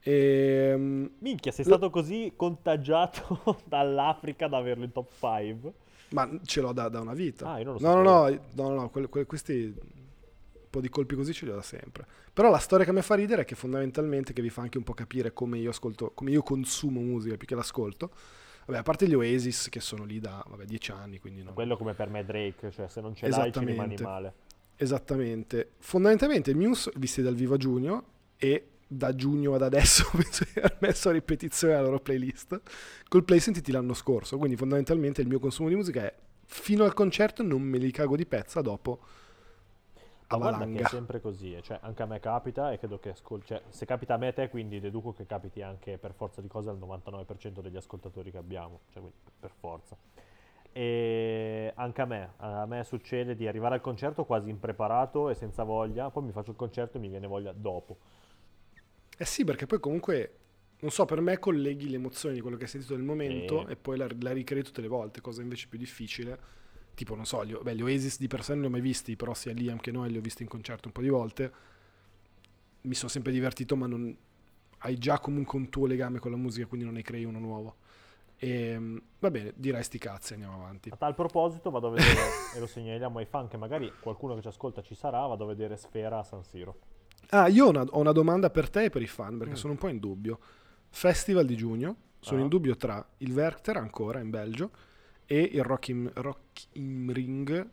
[0.01, 0.75] E,
[1.19, 5.73] Minchia, sei stato così contagiato dall'Africa ad averlo in top 5?
[6.11, 7.49] ma ce l'ho da, da una vita.
[7.53, 8.43] Ah, io non lo no, no, sapevo.
[8.55, 10.06] no, no, no, quelle- quelle- questi un
[10.77, 12.07] po' di colpi così ce li ho da sempre.
[12.33, 14.85] Però la storia che mi fa ridere è che fondamentalmente, che vi fa anche un
[14.85, 18.11] po' capire come io ascolto, come io consumo musica più che l'ascolto.
[18.67, 21.77] Vabbè, a parte gli Oasis che sono lì da vabbè, dieci anni, quindi non, Quello
[21.77, 24.35] come per me Drake, cioè se non ce l'hai ci rimani male.
[24.77, 25.73] Esattamente.
[25.79, 28.05] Fondamentalmente il Muse visti dal vivo a giugno
[28.37, 32.61] e da giugno ad adesso penso di aver messo a ripetizione la loro playlist.
[33.09, 36.15] Col play sentiti l'anno scorso, quindi fondamentalmente il mio consumo di musica è
[36.49, 39.01] fino al concerto non me li cago di pezza, dopo
[40.29, 40.37] a
[40.71, 40.85] che è valanga.
[40.85, 44.15] sempre così, eh, cioè anche a me capita e credo che ascol- cioè, se capita
[44.15, 47.61] a me e te, quindi deduco che capiti anche per forza di cose al 99%
[47.61, 49.97] degli ascoltatori che abbiamo, cioè quindi per forza.
[50.73, 55.63] E anche a me, a me succede di arrivare al concerto quasi impreparato e senza
[55.65, 57.97] voglia, poi mi faccio il concerto e mi viene voglia dopo.
[59.19, 60.39] Eh sì, perché poi comunque,
[60.81, 63.71] non so, per me colleghi le emozioni di quello che hai sentito nel momento Sì.
[63.71, 66.39] e poi la, la ricrei tutte le volte, cosa invece più difficile.
[66.97, 69.17] Tipo, non so, gli, beh, gli Oasis di per sé non li ho mai visti,
[69.17, 71.53] però sia Liam che noi li ho visti in concerto un po' di volte.
[72.83, 74.17] Mi sono sempre divertito, ma non
[74.79, 77.77] hai già comunque un tuo legame con la musica, quindi non ne crei uno nuovo.
[78.39, 78.79] E,
[79.19, 80.89] va bene, direi sti cazzi, andiamo avanti.
[80.89, 82.15] A tal proposito vado a vedere,
[82.57, 85.49] e lo segnaliamo ai fan che magari qualcuno che ci ascolta ci sarà, vado a
[85.49, 86.79] vedere Sfera a San Siro.
[87.31, 89.57] Ah, io ho una, ho una domanda per te e per i fan, perché Mm.
[89.57, 90.39] sono un po' in dubbio.
[90.89, 92.43] Festival di giugno, sono Ah.
[92.45, 94.71] in dubbio tra il Werchter ancora in Belgio
[95.27, 97.69] e il Rock im, Rock im Ring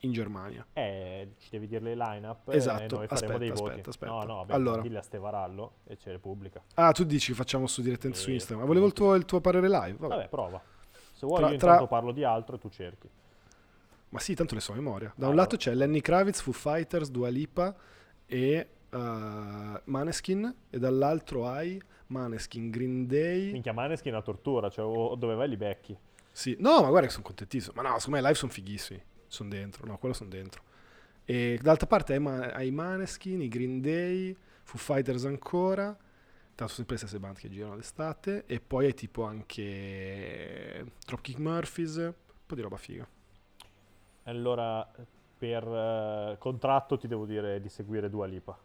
[0.00, 0.66] in Germania.
[0.72, 3.88] Eh, ci devi dire le line-up Esatto, noi faremo aspetta, dei aspetta, voti.
[3.88, 4.12] aspetta.
[4.12, 4.98] No, no, vabbè, Allora.
[4.98, 6.62] a Stevarallo e ce le pubblica.
[6.74, 8.30] Ah, tu dici facciamo su direttamente su.
[8.30, 8.60] Instagram.
[8.60, 9.96] Ma volevo il tuo, il tuo parere live.
[9.98, 10.14] Vabbè.
[10.14, 10.60] Vabbè, prova.
[11.12, 13.08] Se vuoi Tra- io tra- intanto parlo di altro e tu cerchi.
[14.10, 15.12] Ma sì, tanto le so a memoria.
[15.16, 15.70] Da Ah, un lato allora.
[15.70, 17.74] c'è Lenny Kravitz, Foo Fighters, Dua Lipa
[18.26, 18.98] e uh,
[19.84, 20.54] Maneskin.
[20.70, 23.52] E dall'altro hai Maneskin, Green Day.
[23.52, 25.96] Minchia, Maneskin è una tortura, cioè o dove vai li becchi.
[26.36, 27.80] Sì, no, ma guarda che sono contentissimo.
[27.80, 29.00] Ma no, secondo me i live sono fighissimi.
[29.28, 30.62] Sono dentro, no, quello sono dentro.
[31.24, 35.84] E d'altra parte hai Maneskin, i Green Day, Foo Fighters ancora.
[36.56, 38.46] Tanto sono sempre le stesse band che girano d'estate.
[38.46, 41.96] E poi hai tipo anche Dropkick Murphys.
[41.98, 43.06] Un po' di roba figa.
[44.24, 44.90] Allora,
[45.38, 48.58] per eh, contratto ti devo dire di seguire Dua Lipa.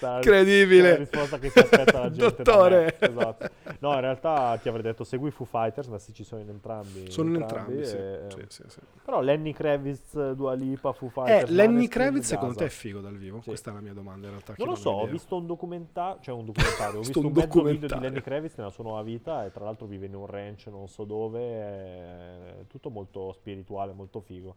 [0.00, 0.90] Incredibile.
[0.90, 2.96] la risposta che si aspetta la gente Dottore.
[2.98, 3.48] esatto.
[3.80, 7.10] No, in realtà ti avrei detto segui Foo Fighters, ma sì, ci sono in entrambi.
[7.10, 7.96] Sono in entrambi, sì.
[7.96, 8.78] e- Sì, sì, sì.
[9.04, 11.50] Però Lenny Kravitz, Dua Lipa, Foo Eh, Fighters...
[11.50, 13.40] Lenny Maneskin, Kravitz secondo te è figo dal vivo?
[13.44, 14.54] Questa è la mia domanda in realtà.
[14.56, 17.46] Non lo so, ho visto un documentario, cioè un documentario, ho Visto un un mezzo
[17.46, 18.08] video di documentario.
[18.08, 21.04] Lenny Kravitz nella sua nuova vita e tra l'altro vive in un ranch non so
[21.04, 24.54] dove, è tutto molto spirituale, molto figo.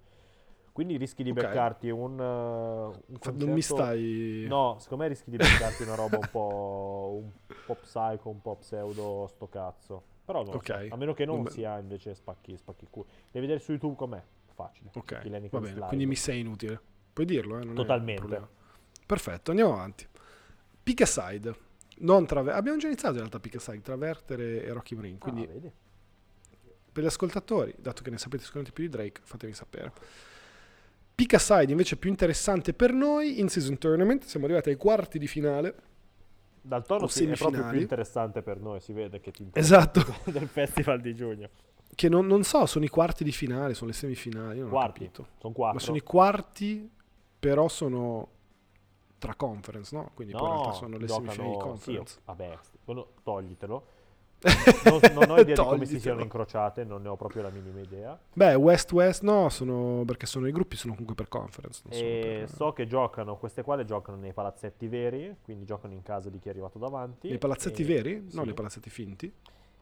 [0.74, 1.36] Quindi rischi di Ok.
[1.36, 3.46] beccarti un, eh, un concerto...
[3.46, 4.46] Non mi stai...
[4.50, 7.32] No, secondo me rischi di beccarti una roba un po', un
[7.68, 10.04] po' psycho, un po' pseudo sto cazzo.
[10.26, 11.52] Però non lo so, a meno che non Vabbè.
[11.52, 13.06] sia invece spacchi, spacchi culo.
[13.30, 14.22] Devi vedere su YouTube com'è,
[14.56, 14.90] facile.
[14.96, 15.12] Ok,
[15.50, 15.86] va bene, live.
[15.88, 16.82] quindi mi sei inutile.
[17.14, 17.64] Puoi dirlo, eh?
[17.64, 18.48] non Totalmente.
[19.06, 20.08] Perfetto, andiamo avanti.
[20.82, 21.56] Pick a side.
[22.00, 25.20] Non traver- Abbiamo già iniziato in realtà Pick a side, Travertere e Rocky Marine.
[25.20, 25.72] Quindi Ah, vedi?
[26.92, 29.92] per gli ascoltatori, dato che ne sapete sicuramente più di Drake, fatemi sapere.
[31.24, 35.18] Pick a side invece più interessante per noi, in season tournament, siamo arrivati ai quarti
[35.18, 35.76] di finale.
[36.62, 39.76] Dal tono o sì, è proprio più interessante per noi, si vede che ti interessa
[39.78, 41.50] Esatto, del festival di giugno.
[41.96, 45.30] che non, non so, sono i quarti di finale, sono le semifinali, non Quarti, sono
[45.40, 45.80] Ma quattro.
[45.80, 46.90] sono i quarti,
[47.40, 48.28] però sono
[49.18, 50.12] tra conference, no?
[50.14, 52.20] Quindi poi in no, realtà sono le giocano, semifinali di sì, conference.
[52.26, 53.88] vabbè, quello toglitelo.
[54.84, 57.80] Non, non ho idea di come si siano incrociate, non ne ho proprio la minima
[57.80, 58.20] idea.
[58.34, 61.82] Beh, West-West no, sono, perché sono i gruppi, sono comunque per conference.
[61.86, 66.02] Non per- so che giocano, queste qua le giocano nei palazzetti veri, quindi giocano in
[66.02, 67.30] casa di chi è arrivato davanti.
[67.30, 68.22] Nei palazzetti e- veri?
[68.22, 68.46] No, sì.
[68.46, 69.34] nei palazzetti finti.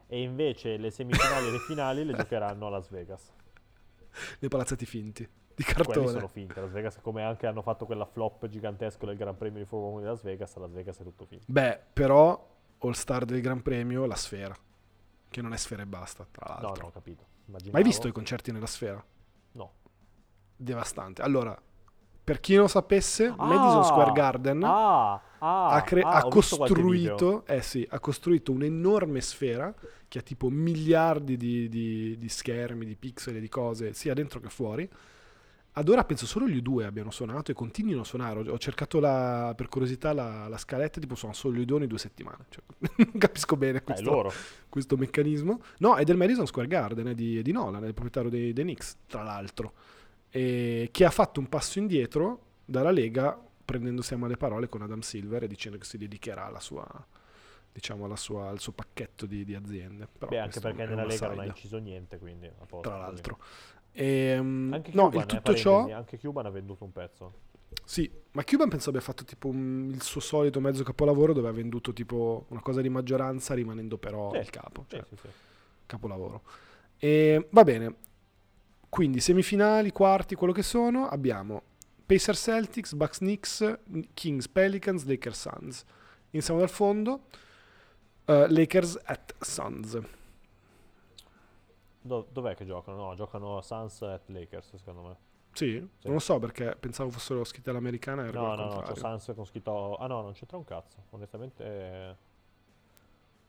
[0.06, 3.32] E invece le semifinali e le finali le giocheranno a Las Vegas.
[4.40, 5.28] Nei palazzetti finti.
[5.54, 6.08] Di Quelli cartone.
[6.08, 6.60] sono finte.
[6.60, 10.00] Las Vegas, come anche hanno fatto quella flop gigantesco del Gran Premio di Formula 1
[10.00, 11.44] di Las Vegas, a Las Vegas è tutto finto.
[11.46, 12.50] Beh, però
[12.82, 14.54] All Star del Gran Premio, la sfera.
[15.28, 16.82] Che non è sfera e basta, tra No, l'altro.
[16.82, 17.22] no, ho capito.
[17.22, 17.76] Ma Immaginavo.
[17.78, 19.04] hai visto i concerti nella sfera?
[19.52, 19.72] No.
[20.56, 21.22] Devastante.
[21.22, 21.60] Allora,
[22.24, 23.44] per chi non sapesse, Ah!
[23.46, 29.20] Madison Square Garden Ah, ah, ha, cre- ah, ha costruito, eh sì, ha costruito un'enorme
[29.20, 29.74] sfera
[30.06, 34.48] che ha tipo miliardi di, di- di schermi, di pixel di cose, sia dentro che
[34.50, 34.88] fuori.
[35.74, 38.50] Ad ora penso solo gli due abbiano suonato e continuino a suonare.
[38.50, 41.98] Ho, cercato la- per curiosità la, la scaletta, tipo sono solo gli due ogni due
[41.98, 42.44] settimane.
[42.50, 42.62] Cioè,
[42.96, 44.10] non capisco bene questo,
[44.68, 45.62] questo meccanismo.
[45.78, 48.64] No, è del Madison Square Garden, è di, di Nolan, è il proprietario dei, dei
[48.64, 49.72] Knicks, tra l'altro,
[50.28, 55.00] e che ha fatto un passo indietro dalla Lega prendendosi a male parole con Adam
[55.00, 56.86] Silver e dicendo che si dedicherà alla sua,
[57.72, 60.06] diciamo, alla sua- al suo pacchetto di, di aziende.
[60.18, 63.38] Però Beh, anche perché nella Lega non ha inciso niente, quindi posto, Tra l'altro.
[63.92, 65.88] Ehm, Anche no, Cuban, il eh, tutto ciò...
[65.92, 67.32] anche Cuban ha venduto un pezzo.
[67.84, 71.52] Sì, ma Cuban penso abbia fatto tipo un- il suo solito mezzo capolavoro dove ha
[71.52, 74.84] venduto tipo una cosa di maggioranza rimanendo però Sì, il capo.
[74.88, 75.28] Cioè, sì, sì.
[75.86, 76.42] capolavoro.
[76.98, 77.94] E, va bene,
[78.88, 81.62] quindi semifinali, quarti, quello che sono, abbiamo
[82.06, 83.78] Pacers Celtics, Bucks Knicks,
[84.14, 85.84] Kings Pelicans, Lakers Suns.
[86.30, 87.24] Iniziamo dal fondo,
[88.26, 89.98] eh, Lakers at Suns.
[92.02, 92.96] Do- dov'è che giocano?
[92.96, 95.16] No, giocano Suns at Lakers, secondo me.
[95.52, 95.72] Sì?
[95.98, 96.06] Sì.
[96.06, 99.18] Non lo so perché pensavo fossero scritte all'americana e era No, no, no, c'ho contrario.
[99.18, 99.96] Suns con scritto...
[99.96, 102.30] Ah no, non c'entra un cazzo, onestamente...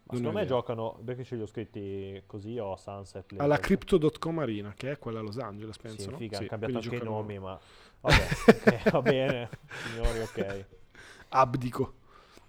[0.06, 0.56] Ma Non secondo me idea.
[0.58, 3.40] giocano, perché ce li ho scritti così, ho Sunset Lakers.
[3.40, 6.02] Alla Crypto.com Arena, che è quella a Los Angeles, penso.
[6.02, 6.18] Sì, no?
[6.18, 7.60] figa, Sì, hanno cambiato anche i nomi, ma...
[8.02, 9.50] Vabbè, ok, va bene,
[9.88, 10.66] signori, ok.
[11.30, 11.94] Abdico.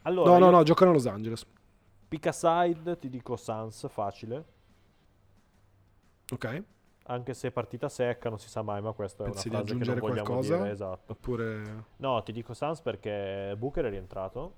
[0.03, 1.47] Allora, no, no, no, giocano a Los Angeles.
[2.09, 4.54] Pick aside, ti dico Suns, facile.
[6.33, 6.63] Ok?
[7.07, 9.79] Anche se partita secca, non si sa mai, ma questa è Pensi di una frase
[9.79, 10.57] che non vogliamo qualcosa?
[10.57, 11.13] dire, esatto.
[11.13, 11.85] Oppure...
[11.97, 14.55] No, ti dico Suns perché Booker è rientrato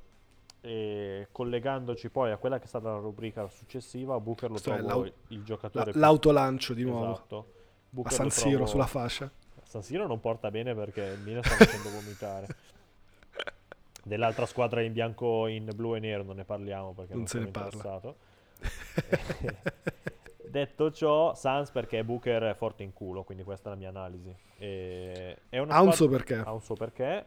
[0.61, 4.79] e collegandoci poi a quella che è stata la rubrica successiva, Booker lo Questo è
[4.85, 7.13] trovo il la- giocatore più- l'autolancio di nuovo.
[7.13, 7.39] Esatto.
[7.39, 7.45] A
[7.91, 9.31] Booker San lo Siro, trovo- sulla fascia.
[9.65, 12.47] San Siro non porta bene perché il Milan sta facendo vomitare.
[14.05, 17.39] Dell'altra squadra in bianco, in blu e nero non ne parliamo perché Non non, se
[17.41, 18.01] ne parla.
[20.49, 24.35] Detto ciò, Sans perché Booker è forte in culo, quindi questa è la mia analisi.
[24.59, 26.35] E- Ha un squadra- suo perché.
[26.37, 27.27] ha un suo perché.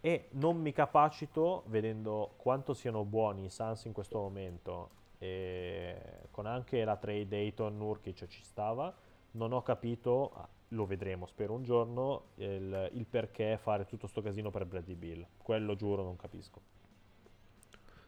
[0.00, 5.96] E non mi capacito, vedendo quanto siano buoni i Suns in questo momento, e
[6.32, 8.92] con anche la trade Dayton Nurkic ci stava,
[9.32, 14.22] non ho capito, ah, lo vedremo spero un giorno, il, il perché fare tutto sto
[14.22, 15.26] casino per Bradley Bill.
[15.36, 16.60] Quello giuro non capisco.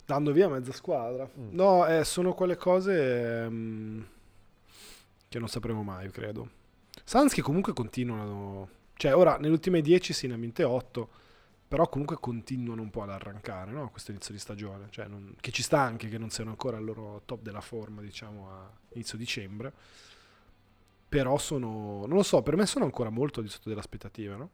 [0.07, 1.29] Dando via mezza squadra.
[1.38, 1.49] Mm.
[1.53, 4.07] No, eh, sono quelle cose ehm,
[5.29, 6.49] che non sapremo mai, credo.
[7.05, 8.69] Suns che comunque continuano...
[8.97, 11.09] Cioè, ora, nelle ultime 10 sì, ne ha vinte 8,
[11.67, 13.90] però comunque continuano un po' ad arrancare, no?
[13.90, 14.87] Questo inizio di stagione.
[14.90, 18.01] Cioè, non- che ci sta anche che non siano ancora al loro top della forma,
[18.01, 19.73] diciamo, a inizio dicembre.
[21.09, 22.05] Però sono...
[22.07, 24.51] Non lo so, per me sono ancora molto di sotto delle aspettative, no?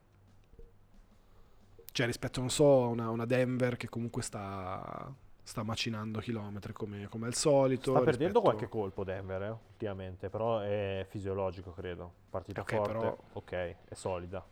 [1.92, 7.06] Cioè, rispetto, non so, a una, una Denver che comunque sta, sta macinando chilometri come,
[7.08, 7.90] come al solito.
[7.92, 12.12] Sta perdendo rispetto- qualche colpo Denver eh, ultimamente, però è fisiologico credo.
[12.30, 14.44] Partita Ok, forte, però- ok, è solida.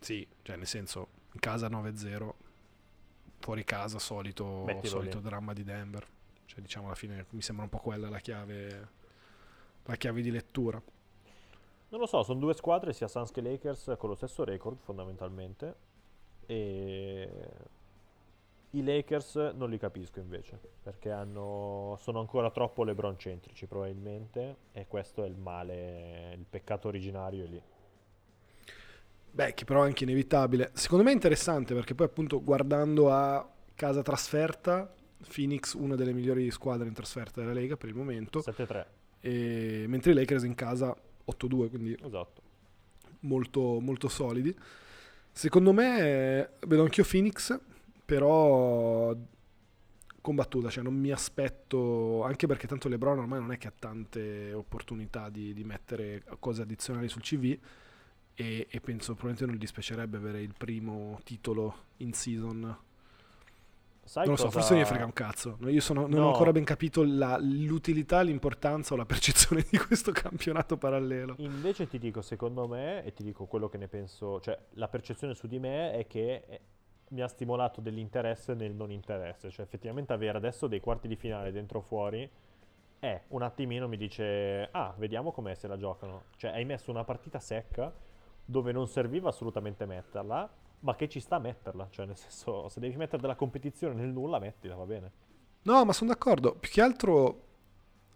[0.00, 2.34] Sì, cioè nel senso, in casa 9-0,
[3.38, 6.06] fuori casa solito, solito dramma di Denver.
[6.46, 8.88] Cioè diciamo alla fine mi sembra un po' quella la chiave,
[9.84, 10.80] la chiave di lettura.
[11.88, 15.74] Non lo so, sono due squadre, sia Suns che Lakers, con lo stesso record fondamentalmente.
[16.46, 17.30] E
[18.74, 24.86] i Lakers non li capisco invece, perché hanno, sono ancora troppo LeBron centrici probabilmente, e
[24.88, 27.62] questo è il male, il peccato originario lì.
[29.30, 30.70] Beh, che però è anche inevitabile.
[30.74, 34.92] Secondo me è interessante perché poi appunto guardando a casa trasferta,
[35.32, 38.86] Phoenix una delle migliori squadre in trasferta della Lega per il momento, 7-3,
[39.20, 42.42] e- mentre i Lakers in casa 8-2, quindi esatto.
[43.20, 44.56] molto, molto solidi.
[45.30, 47.58] Secondo me, eh, vedo anch'io Phoenix,
[48.04, 49.14] però
[50.20, 54.52] combattuta, cioè non mi aspetto, anche perché tanto LeBron ormai non è che ha tante
[54.54, 57.56] opportunità di, di mettere cose addizionali sul CV
[58.36, 62.76] e, e penso probabilmente non gli dispiacerebbe avere il primo titolo in season
[64.06, 65.56] Sai non lo so, cosa- forse ne frega un cazzo.
[65.62, 66.26] Io sono- non No.
[66.26, 71.36] ho ancora ben capito la- l'utilità, l'importanza o la percezione di questo campionato parallelo.
[71.38, 75.34] Invece ti dico, secondo me, e ti dico quello che ne penso, cioè la percezione
[75.34, 76.60] su di me è che
[77.08, 79.50] mi ha stimolato dell'interesse nel non interesse.
[79.50, 82.28] Cioè effettivamente avere adesso dei quarti di finale dentro o fuori,
[83.00, 86.24] eh, un attimino mi dice, ah, vediamo com'è se la giocano.
[86.36, 87.92] Cioè hai messo una partita secca
[88.44, 91.88] dove non serviva assolutamente metterla, ma che ci sta a metterla.
[91.90, 95.12] Cioè nel senso, se devi mettere della competizione nel nulla, mettila, va bene.
[95.62, 96.54] No, ma sono d'accordo.
[96.54, 97.42] Più che altro,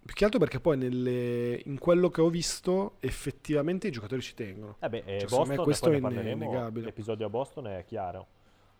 [0.05, 4.35] più che altro perché poi nelle- in quello che ho visto effettivamente i giocatori ci
[4.35, 4.77] tengono.
[4.81, 6.85] Eh beh, eh, Cioè, Boston, questo è innegabile.
[6.87, 8.27] l'episodio a Boston è chiaro.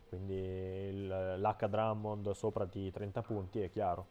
[0.09, 4.07] Quindi l'H Drummond sopra di 30 punti è chiaro.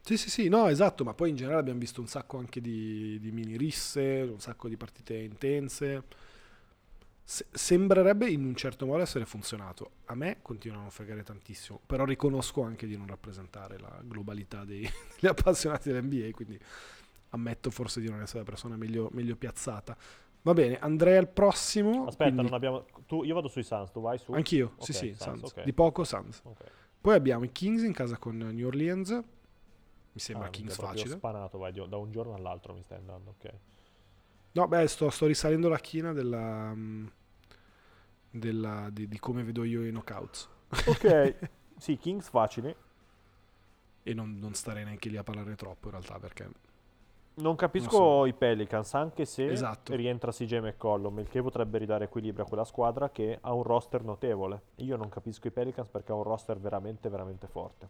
[0.00, 3.18] Sì, sì, sì, no, esatto, ma poi in generale abbiamo visto un sacco anche di,
[3.20, 6.02] di mini risse, un sacco di partite intense.
[7.26, 9.92] Se- sembrerebbe in un certo modo essere funzionato.
[10.06, 14.82] A me continua a fregare tantissimo, però riconosco anche di non rappresentare la globalità dei-
[15.18, 16.58] degli appassionati dell'NBA, quindi
[17.30, 19.96] ammetto forse di non essere la persona meglio, meglio piazzata.
[20.44, 22.06] Va bene, andrei al prossimo.
[22.06, 22.84] Aspetta, quindi- non abbiamo...
[23.06, 24.32] Tu, io vado sui Suns, tu vai su?
[24.32, 25.42] Anch'io, Ok, sì, sì, Suns, Suns.
[25.52, 25.62] ok.
[25.64, 26.40] Di poco Suns.
[26.44, 26.64] Ok.
[27.00, 29.08] Poi abbiamo i Kings in casa con New Orleans.
[29.10, 31.16] Mi sembra Ah, Kings facile.
[31.16, 33.52] spanato, vai, da un giorno all'altro mi stai andando, ok.
[34.52, 36.74] No, beh, sto, sto risalendo la china della,
[38.30, 40.48] della- di, di come vedo io i knockouts.
[40.86, 41.34] Ok,
[41.78, 42.74] sì, Kings facili.
[44.06, 46.48] E non, non starei neanche lì a parlare troppo in realtà perché...
[47.36, 48.26] Non capisco Non so.
[48.26, 49.94] i Pelicans, anche se Esatto.
[49.96, 54.04] rientra CJ McCollum, il che potrebbe ridare equilibrio a quella squadra che ha un roster
[54.04, 54.62] notevole.
[54.76, 57.88] Io non capisco i Pelicans perché ha un roster veramente, veramente forte.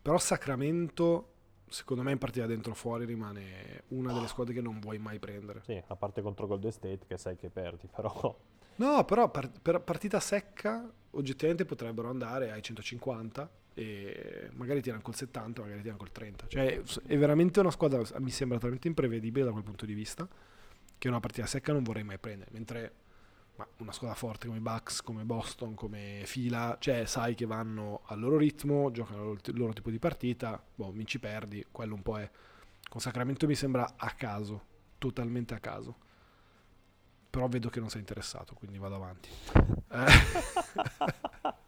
[0.00, 1.32] Però Sacramento,
[1.68, 5.18] secondo me in partita dentro o fuori rimane una delle squadre che non vuoi mai
[5.18, 5.60] prendere.
[5.64, 8.34] Sì, a parte contro Golden State che sai che perdi, però...
[8.76, 15.62] No, però per partita secca oggettivamente potrebbero andare ai 150 e magari tirano col 70,
[15.62, 16.48] magari tirano col 30.
[16.48, 20.28] Cioè è veramente una squadra, mi sembra talmente imprevedibile da quel punto di vista
[20.98, 22.50] che una partita secca non vorrei mai prendere.
[22.52, 22.92] Mentre
[23.54, 28.02] ma una squadra forte come i Bucks, come Boston, come Fila, cioè sai che vanno
[28.06, 31.94] al loro ritmo, giocano il loro, il loro tipo di partita, boh, vinci perdi, quello
[31.94, 32.28] un po' è.
[32.88, 34.64] Con Sacramento mi sembra a caso,
[34.98, 35.96] totalmente a caso.
[37.30, 39.28] Però vedo che non sei interessato, quindi vado avanti.
[39.90, 40.06] Eh,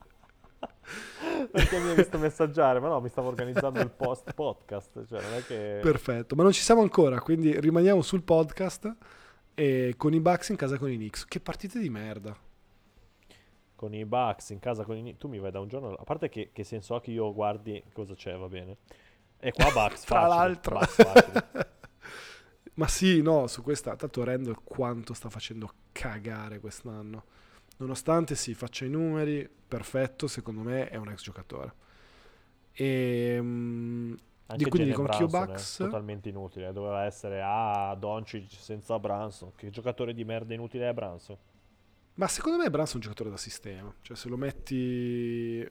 [1.49, 5.35] perché mi hai visto messaggiare, ma no, mi stavo organizzando il post podcast, cioè non
[5.35, 5.79] è che...
[5.83, 8.97] perfetto, ma non ci siamo ancora, quindi rimaniamo sul podcast
[9.55, 11.27] e con i Bucks in casa con i Knicks.
[11.27, 12.37] Che partite di merda.
[13.75, 15.17] Con i Bucks in casa con i...
[15.17, 15.93] Tu mi vai da un giorno...
[15.93, 18.79] A parte che, che senso ha che io guardi cosa c'è, va bene.
[19.39, 20.79] E qua Bucks Tra facili, l'altro.
[20.79, 21.45] Bucks facili.
[22.75, 27.25] Ma sì, no, su questa, tanto Randall quanto sta facendo cagare quest'anno.
[27.81, 31.75] Nonostante sì, faccia i numeri, perfetto, secondo me è un ex giocatore.
[32.73, 34.15] E, mm,
[34.47, 36.73] Anche quindi Jalen con Kyo Brunson Bucks- è totalmente inutile.
[36.73, 39.53] Doveva essere ah, Doncic senza Branson.
[39.55, 41.37] Che giocatore di merda inutile è Branson?
[42.15, 43.95] ma secondo me Branson è un giocatore da sistema.
[44.03, 45.67] Cioè se lo metti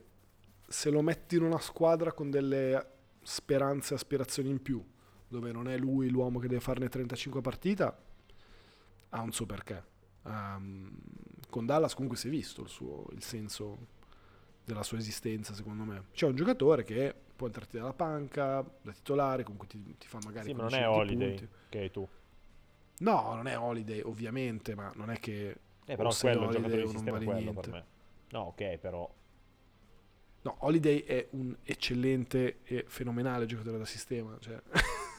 [0.66, 2.86] se lo metti in una squadra con delle
[3.22, 4.84] speranze e aspirazioni in più,
[5.28, 8.02] dove non è lui l'uomo che deve farne 35 a partita,
[9.10, 9.84] ha un suo perché.
[10.26, 10.92] Ehm,
[11.50, 13.76] con Dallas comunque si è visto il, suo, il senso
[14.64, 16.04] della sua esistenza, secondo me.
[16.12, 20.46] C'è un giocatore che può entrarti dalla panca, da titolare, comunque ti, ti fa magari
[20.48, 21.48] Sì, ma non 15 è 20 Holiday punti.
[21.68, 22.08] che hai tu.
[22.98, 26.82] No, non è Holiday, ovviamente, ma non è che Eh, però quello è il Holiday
[26.86, 27.60] giocatore di quello niente.
[27.60, 27.84] per me.
[28.30, 29.10] No, ok, però...
[30.42, 34.36] No, Holiday è un eccellente e fenomenale giocatore da sistema.
[34.40, 34.58] Cioè,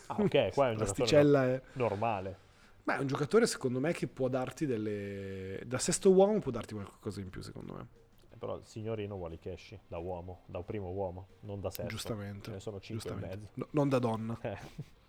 [0.08, 1.62] Ah, ok, qua è un giocatore è...
[1.74, 2.38] normale.
[2.84, 5.62] Ma è un giocatore, secondo me, che può darti delle...
[5.66, 7.88] Da sesto uomo può darti qualcosa in più, secondo me.
[8.32, 11.92] Eh, Però il signorino vuole i cash da uomo, da primo uomo, non da sesto.
[11.92, 12.46] Giustamente.
[12.46, 13.50] Ce ne sono 5 e mezzo.
[13.54, 14.38] No, non da donna.
[14.42, 14.58] Eh.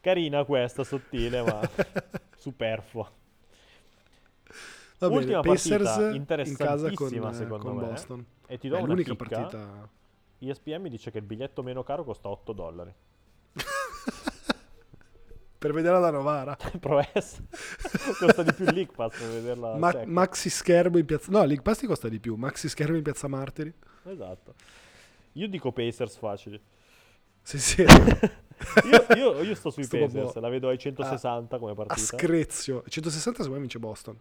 [0.00, 1.60] Carina questa, sottile, ma
[2.36, 3.10] superflua.
[4.98, 7.86] Va bene, Ultima Pacers partita in casa con, interessantissima, eh, secondo con me.
[7.86, 8.26] Boston.
[8.46, 9.28] E ti do una l'unica chicca.
[9.28, 9.88] partita...
[10.38, 12.92] ESPN mi dice che il biglietto meno caro costa 8 dollari.
[15.62, 16.56] Per vederla da Novara.
[16.80, 17.40] Pro S.
[18.18, 21.30] costa di più il League Pass per vederla Ma- maxi schermo in piazza...
[21.30, 22.34] No, League Pass ti costa di più.
[22.34, 23.72] Maxi schermo in piazza Martiri.
[24.02, 24.54] Esatto.
[25.34, 26.60] Io dico Pacers facili.
[27.42, 27.82] Sì, sì.
[28.90, 32.00] Io, io- io sto sui Sto Pacers, proprio la vedo ai 160 come A partita.
[32.00, 32.82] screzio.
[32.86, 34.18] 160 secondo me vince Boston.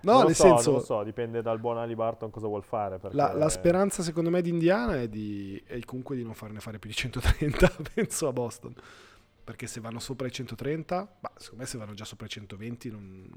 [0.00, 0.70] No, non nel so, senso...
[0.70, 2.98] non lo so, dipende dal buon Ali Barton cosa vuol fare.
[3.10, 6.78] La, la speranza secondo me di Indiana è, di, è comunque di non farne fare
[6.78, 8.74] più di 130, penso a Boston.
[9.48, 12.90] Perché se vanno sopra i 130, ma secondo me se vanno già sopra i 120
[12.90, 13.30] non...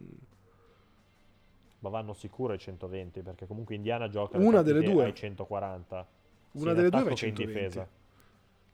[1.79, 5.05] Ma vanno sicuro ai 120 perché comunque Indiana gioca Una le delle due.
[5.05, 6.07] ai 140.
[6.51, 7.45] sia Una delle due va ai che in 120.
[7.45, 7.89] difesa.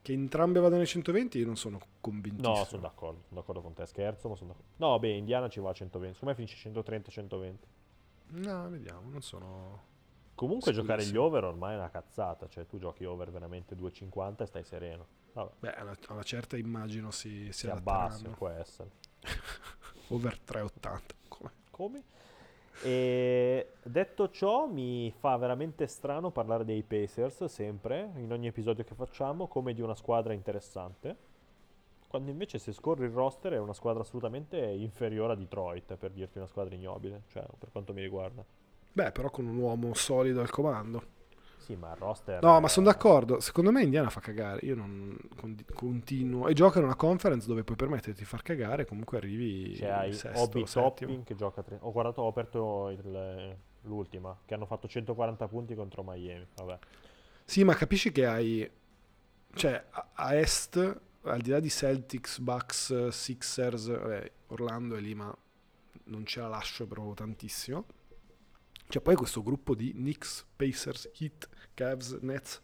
[0.02, 2.56] Che entrambe vadano ai 120 io non sono convintissimo.
[2.56, 4.72] No, sono d'accordo, sono d'accordo con te, scherzo, ma sono d'accordo.
[4.78, 6.18] No, beh, Indiana ci va a 120.
[6.18, 7.56] Secondo me finisce 130-120.
[8.30, 9.84] No, vediamo, non sono...
[10.34, 14.46] Comunque giocare gli over ormai è una cazzata, cioè tu giochi over veramente 2,50 e
[14.48, 15.06] stai sereno.
[15.38, 18.90] Vabbè, Beh, alla, alla certa immagino si, si si abbassa, può essere.
[20.10, 21.00] Over 3,80.
[21.28, 21.52] Come?
[21.70, 22.04] Come?
[22.82, 28.96] E detto ciò, mi fa veramente strano parlare dei Pacers sempre, in ogni episodio che
[28.96, 31.26] facciamo, come di una squadra interessante.
[32.08, 36.40] Quando invece se scorri il roster è una squadra assolutamente inferiore a Detroit, per dirti
[36.40, 38.44] una squadra ignobile, cioè per quanto mi riguarda.
[38.92, 41.16] Beh, però con un uomo solido al comando.
[41.58, 42.42] Sì, ma il roster...
[42.42, 43.40] No, ma è- sono d'accordo.
[43.40, 44.66] Secondo me Indiana fa cagare.
[44.66, 46.48] Io non con- continuo.
[46.48, 48.86] E gioca in una conference dove puoi permetterti di far cagare.
[48.86, 50.84] Comunque arrivi Cioè hai sesto, Obi settimo.
[50.90, 51.64] Toppin che gioca...
[51.64, 56.46] tre- Ho guardato, ho aperto il- l'ultima, che hanno fatto 140 punti contro Miami.
[56.56, 56.80] Vabbè.
[57.44, 58.70] Sì, ma capisci che hai.
[59.54, 65.16] Cioè, a, a est, al di là di Celtics, Bucks, Sixers, vabbè, Orlando è lì,
[65.16, 65.36] ma
[66.06, 67.86] non ce la lascio proprio tantissimo.
[68.88, 72.62] C'è poi questo gruppo di Knicks, Pacers, Heat, Cavs, Nets.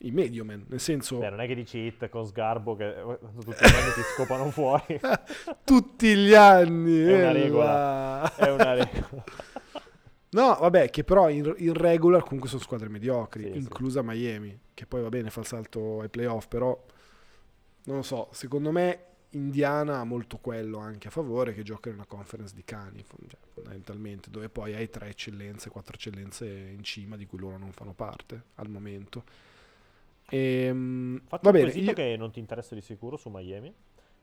[0.00, 3.18] I medio man, nel senso Beh, non è che dici hit con sgarbo che eh,
[3.40, 5.00] tutti gli anni ti scopano fuori.
[5.64, 7.00] tutti gli anni.
[7.00, 8.34] È una eh, regola.
[8.36, 9.24] È una regola.
[10.30, 13.58] No, vabbè, che però in, in regular comunque sono squadre mediocri, Sì, sì.
[13.60, 16.78] inclusa Miami, che poi va bene, fa il salto ai playoff, però
[17.84, 21.96] non lo so, secondo me Indiana ha molto quello anche a favore, che gioca in
[21.96, 27.16] una conference di cani, cioè, fondamentalmente, dove poi hai tre eccellenze, quattro eccellenze in cima
[27.16, 29.24] di cui loro non fanno parte al momento.
[30.30, 33.72] Ehm, Faccio va un bene, quesito io- che non ti interessa di sicuro su Miami.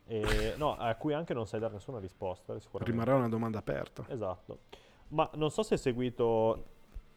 [0.07, 2.55] E, no, a cui anche non sai dare nessuna risposta.
[2.79, 4.05] Rimarrà una domanda aperta.
[4.09, 4.59] Esatto.
[5.09, 6.65] Ma non so se hai seguito,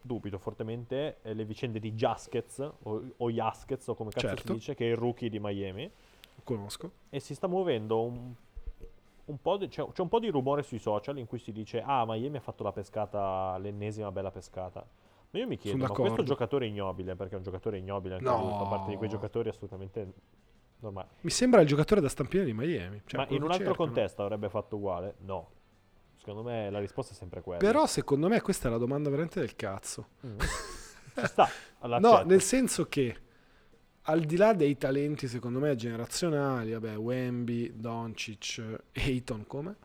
[0.01, 4.47] dubito fortemente, eh, le vicende di Jaskets o, o Jaskets o come cazzo Certo.
[4.47, 5.91] si dice, che è il rookie di Miami.
[6.43, 6.91] Conosco.
[7.09, 8.33] E si sta muovendo un,
[9.25, 11.81] un po' di, c'è, c'è un po' di rumore sui social in cui si dice
[11.85, 14.85] ah Miami ha fatto la pescata, l'ennesima bella pescata.
[15.31, 18.25] Ma io mi chiedo, Sono ma questo giocatore ignobile, perché è un giocatore ignobile anche
[18.25, 18.37] No.
[18.41, 20.13] lui, fa parte di quei giocatori assolutamente
[20.79, 21.07] normali.
[21.21, 23.03] Mi sembra il giocatore da stampino di Miami.
[23.05, 23.75] cioè ma in un altro cercano.
[23.75, 25.15] contesto avrebbe fatto uguale?
[25.19, 25.49] No.
[26.17, 27.59] Secondo me la risposta è sempre quella.
[27.59, 30.07] Però secondo me questa è la domanda veramente del cazzo.
[30.25, 30.39] Mm.
[30.39, 31.47] Ci sta,
[31.99, 33.15] No, nel senso che
[34.03, 38.61] al di là dei talenti, secondo me, generazionali, vabbè, Wemby, Doncic,
[38.93, 39.75] Ayton come,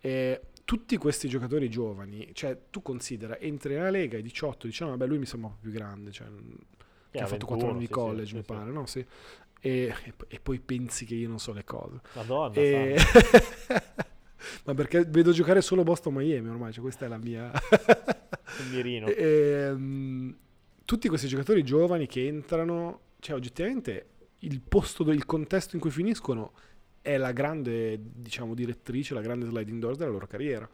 [0.00, 5.06] eh, tutti questi giocatori giovani, cioè tu considera, entri nella Lega ai 18, diciamo, vabbè,
[5.06, 6.26] lui mi sembra un po' più grande, cioè,
[7.10, 8.44] che Sì, ha fatto 4 anni 21, di sì, sì, college, sì, mi sì.
[8.44, 8.86] pare, no?
[8.86, 9.06] Sì.
[9.60, 12.00] E, e e poi pensi che io non so le cose.
[12.12, 12.96] Madonna, E-
[14.64, 17.50] Ma perché vedo giocare solo Boston Miami ormai, cioè questa è la mia...
[18.58, 19.06] il mirino.
[19.16, 20.36] Ehm,
[20.84, 24.10] tutti questi giocatori giovani che entrano, cioè oggettivamente
[24.40, 26.52] il posto, del- contesto in cui finiscono
[27.00, 30.68] è la grande, diciamo, direttrice, la grande sliding doors della loro carriera.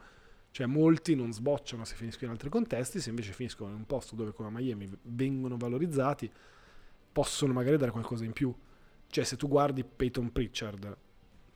[0.51, 4.15] Cioè molti non sbocciano se finiscono in altri contesti, se invece finiscono in un posto
[4.15, 6.31] dove come a Miami vengono valorizzati,
[7.11, 8.55] possono magari dare qualcosa in più.
[9.07, 10.95] Cioè se tu guardi Peyton Pritchard,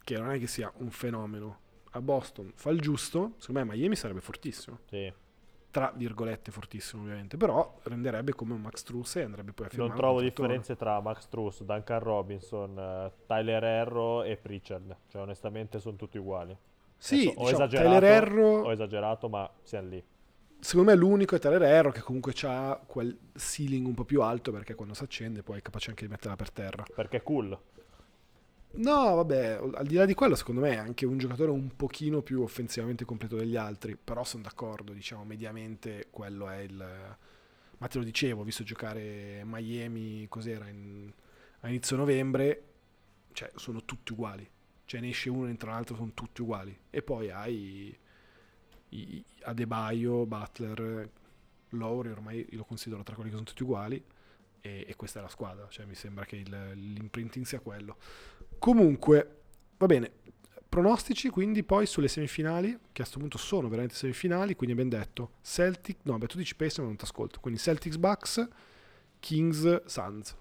[0.03, 1.59] che non è che sia un fenomeno,
[1.91, 5.13] a Boston fa il giusto, secondo me Miami sarebbe fortissimo Sì.
[5.71, 9.91] Tra virgolette fortissimo ovviamente, però renderebbe come un Max Truss e andrebbe poi a firmare
[9.91, 14.97] Non trovo differenze tra Max Truss, Duncan Robinson, eh, Tyler Herro e Pritchard.
[15.09, 16.57] Cioè, onestamente, sono tutti uguali.
[16.97, 20.05] Sì, Adesso ho diciamo, esagerato, Tyler Herro, Ho esagerato, ma siamo lì.
[20.59, 24.51] secondo me l'unico è Tyler Herro che comunque ha quel ceiling un po' più alto
[24.53, 26.85] perché quando si accende poi è capace anche di metterla per terra.
[26.95, 27.57] Perché è cool.
[28.79, 32.21] No, vabbè, al di là di quello secondo me è anche un giocatore un pochino
[32.21, 37.17] più offensivamente completo degli altri, però sono d'accordo, diciamo, mediamente quello è il...
[37.79, 41.11] Ma te lo dicevo, ho visto giocare Miami, cos'era, in-
[41.61, 42.63] a inizio novembre,
[43.33, 44.49] cioè sono tutti uguali.
[44.85, 46.79] Cioè ne esce uno, entra l'altro, sono tutti uguali.
[46.91, 47.97] E poi hai
[49.43, 51.11] Adebayo, Butler,
[51.71, 54.03] Lowry, ormai lo considero tra quelli che sono tutti uguali.
[54.67, 57.97] E, e questa è la squadra, cioè mi sembra che il- l'imprinting sia quello.
[58.59, 59.37] Comunque,
[59.77, 60.11] va bene.
[60.69, 65.31] Pronostici quindi poi sulle semifinali, che a questo punto sono veramente semifinali, quindi abbiamo detto
[65.41, 68.49] Celtic, no, beh tu dici Pacers ma non ti ascolto, quindi Celtics Bucks,
[69.21, 70.37] Kings Suns.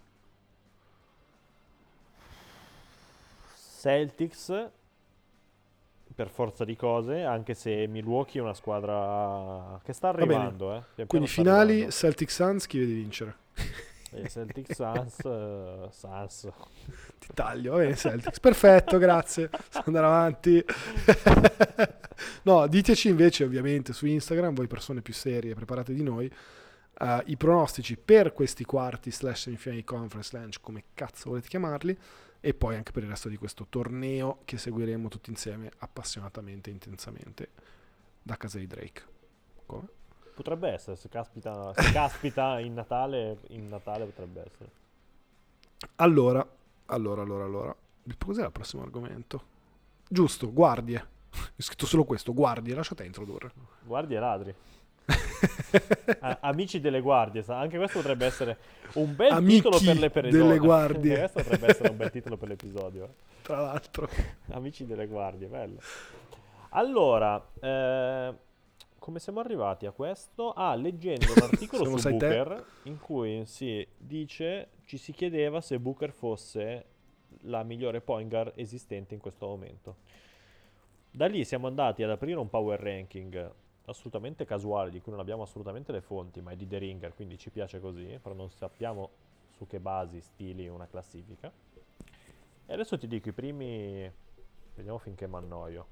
[3.80, 4.70] Celtics,
[6.16, 10.84] per forza di cose, anche se Milwaukee è una squadra che sta arrivando.
[10.96, 11.06] Eh.
[11.06, 11.92] Quindi finali arrivando.
[11.92, 13.36] Celtics Suns, chi vede vincere?
[14.28, 16.47] Celtics Suns, eh, Suns.
[17.20, 18.39] Ti taglio, bene Celtics.
[18.39, 19.49] Perfetto, grazie.
[19.49, 20.66] Posso andare avanti.
[22.43, 26.32] No, diteci invece ovviamente su Instagram, voi persone più serie preparate di noi,
[26.99, 31.97] eh, i pronostici per questi quarti slash semifinali conference lunch, come cazzo volete chiamarli,
[32.39, 36.74] e poi anche per il resto di questo torneo che seguiremo tutti insieme appassionatamente e
[36.74, 37.49] intensamente
[38.22, 39.01] da casa di Drake.
[39.66, 39.88] Come?
[40.36, 44.70] Potrebbe essere, se caspita, se caspita in Natale, in Natale potrebbe essere.
[45.96, 46.46] Allora,
[46.88, 47.76] allora, allora, allora.
[48.18, 49.42] Cos'è il prossimo argomento?
[50.08, 51.08] Giusto, guardie.
[51.32, 53.52] Ho scritto solo questo, guardie, lascia te introdurre.
[53.84, 54.56] Guardie e ladri.
[56.42, 58.58] Amici delle guardie, anche questo potrebbe essere
[58.96, 60.44] un bel Amici titolo per le persone.
[60.44, 61.18] delle guardie.
[61.18, 63.14] questo potrebbe essere un bel titolo per l'episodio.
[63.42, 64.10] Tra l'altro.
[64.52, 65.80] Amici delle guardie, bello.
[66.70, 68.34] Allora, eh,
[69.06, 70.51] come siamo arrivati a questo?
[70.53, 72.26] Ah, leggendo un articolo su sai te.
[72.28, 76.86] Booker in cui si dice, ci si chiedeva se Booker fosse
[77.41, 79.97] la migliore point guard esistente in questo momento.
[81.12, 83.53] Da lì siamo andati ad aprire un power ranking
[83.86, 87.38] assolutamente casuale, di cui non abbiamo assolutamente le fonti, ma è di The Ringer, quindi
[87.38, 89.12] ci piace così, però non sappiamo
[89.51, 91.51] su che basi stili una classifica.
[92.66, 94.12] E adesso ti dico i primi...
[94.74, 95.86] Vediamo finché mi annoio.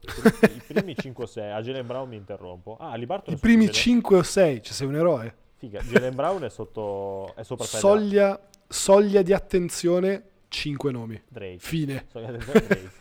[0.00, 0.06] I
[0.38, 1.50] primi, i primi 5 o 6.
[1.50, 2.76] A Jalen Brown mi interrompo.
[2.78, 5.36] Ah, Libarton I primi Jalen- 5 o 6, cioè sei un eroe.
[5.56, 7.34] Figa, Jalen Brown è sotto...
[7.34, 8.38] È sopra Soglia,
[8.68, 11.20] soglia di attenzione, 5 nomi.
[11.28, 11.58] Drake.
[11.58, 12.06] Fine.
[12.08, 12.92] So che attenzione Drake.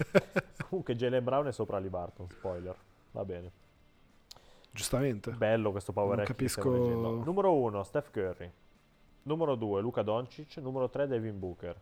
[0.70, 2.76] Comunque Jalen Brown è sopra Libarton, spoiler.
[3.12, 3.52] Va bene.
[4.72, 5.32] Giustamente.
[5.32, 7.24] Bello questo power Non capisco-.
[7.24, 8.52] Numero 1, Steph Curry.
[9.24, 10.58] Numero 2, Luca Doncic.
[10.58, 11.80] Numero 3, Devin Booker.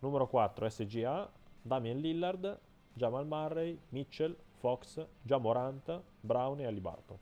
[0.00, 1.30] Numero 4, SGA.
[1.60, 2.58] Damian Lillard.
[2.94, 3.78] Jamal Murray.
[3.90, 4.34] Mitchell.
[4.58, 5.06] Fox.
[5.20, 6.00] Jamorant.
[6.20, 7.18] Brown e Alibarton.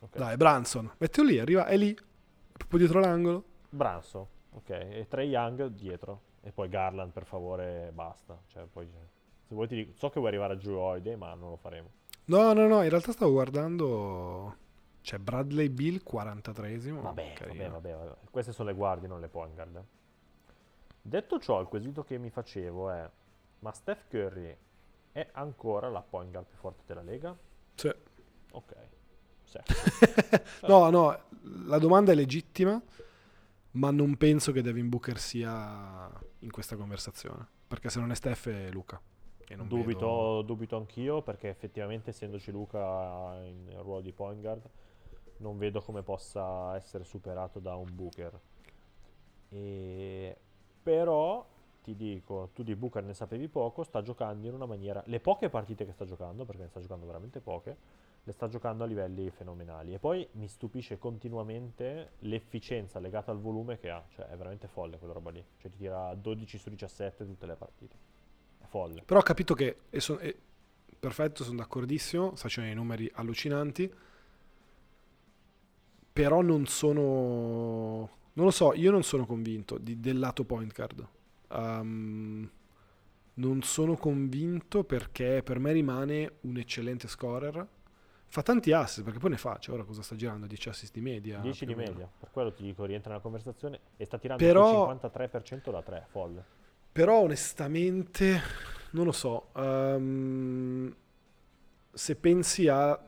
[0.00, 0.16] Ok.
[0.16, 0.90] Dai, Branson.
[0.98, 1.96] Mettilo lì, arriva, è lì.
[2.52, 3.44] Proprio dietro l'angolo.
[3.68, 4.26] Branson.
[4.50, 4.70] Ok.
[4.70, 6.20] E Trey Young dietro.
[6.40, 8.38] E poi Garland, per favore, basta.
[8.48, 8.86] Cioè, poi...
[9.46, 9.92] Se vuoi ti dico...
[9.96, 11.88] So che vuoi arrivare a Drew Holiday, ma non lo faremo.
[12.26, 14.56] No, no, no, in realtà stavo guardando...
[15.04, 17.02] C'è Bradley Bill, 43esimo.
[17.02, 18.14] Vabbè, vabbè, vabbè, vabbè.
[18.30, 19.84] Queste sono le guardie, non le point guard.
[21.02, 23.10] Detto ciò, il quesito che mi facevo è:
[23.64, 24.54] ma Steph Curry
[25.10, 27.34] è ancora la point guard più forte della Lega?
[27.74, 27.90] Sì.
[28.52, 28.74] Ok.
[29.42, 29.58] Sì.
[30.68, 31.18] No, no,
[31.66, 32.80] la domanda è legittima,
[33.72, 36.10] ma non penso che Devin Booker sia
[36.40, 37.46] in questa conversazione.
[37.66, 39.00] Perché se non è Steph è Luca.
[39.56, 44.68] Non dubito, vedo- dubito anch'io perché effettivamente essendoci Luca in ruolo di point guard
[45.36, 48.40] non vedo come possa essere superato da un Booker.
[49.48, 50.36] E...
[50.82, 51.46] Però
[51.84, 55.02] ti dico, tu di Booker ne sapevi poco, sta giocando in una maniera...
[55.04, 57.76] Le poche partite che sta giocando, perché ne sta giocando veramente poche,
[58.24, 59.92] le sta giocando a livelli fenomenali.
[59.92, 64.02] E poi mi stupisce continuamente l'efficienza legata al volume che ha.
[64.08, 65.44] Cioè è veramente folle quella roba lì.
[65.58, 67.96] Cioè ti tira 12 su 17 tutte le partite.
[68.62, 69.02] È folle.
[69.02, 69.80] Però ho capito che...
[69.90, 70.34] e son- e-
[70.98, 73.92] perfetto, sono d'accordissimo, sta facendo dei numeri allucinanti.
[76.14, 77.02] Però non sono...
[78.32, 81.06] Non lo so, io non sono convinto di- del lato point guard.
[81.48, 82.50] Um,
[83.34, 87.66] non sono convinto perché per me rimane un eccellente scorer.
[88.26, 90.46] Fa tanti assist, perché poi ne fa, cioè ora cosa sta girando?
[90.46, 91.38] 10 assist di media.
[91.38, 94.90] 10 più di media, per quello ti dico, rientra nella conversazione e sta tirando Però-
[94.90, 96.44] il 53% da 3, folle.
[96.90, 98.40] Però onestamente,
[98.90, 100.94] non lo so, ehm,
[101.92, 103.00] se pensi a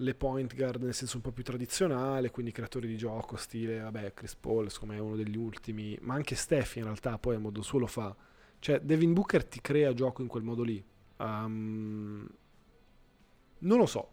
[0.00, 4.14] le point guard nel senso un po' più tradizionale, quindi creatori di gioco, stile, vabbè,
[4.14, 7.38] Chris Paul, secondo me è uno degli ultimi, ma anche Steph in realtà poi a
[7.38, 8.14] modo suo lo fa.
[8.60, 10.84] Cioè, Devin Booker ti crea gioco in quel modo lì.
[11.18, 12.28] Ehm,
[13.60, 14.12] non lo so.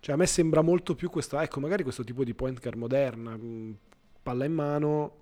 [0.00, 3.36] Cioè, a me sembra molto più questo, ecco, magari questo tipo di point guard moderna,
[3.36, 3.76] mh,
[4.22, 5.16] palla in mano,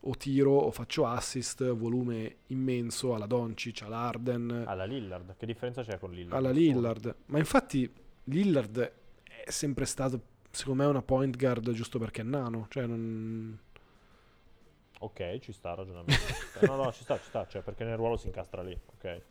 [0.00, 5.98] o tiro o faccio assist, volume immenso alla Doncic, all'Arden, Alla Lillard, che differenza c'è
[5.98, 6.34] con Lillard?
[6.44, 6.50] alla.
[6.50, 7.14] Lillard.
[7.26, 7.90] Ma infatti
[8.24, 8.92] Lillard
[9.50, 10.20] è sempre stato,
[10.50, 12.66] secondo me, una point guard giusto perché è nano.
[12.70, 13.58] Cioè, non...
[15.00, 16.22] Ok, ci sta il ragionamento.
[16.66, 19.22] No, no, ci sta, ci sta, cioè perché nel ruolo si incastra lì, ok.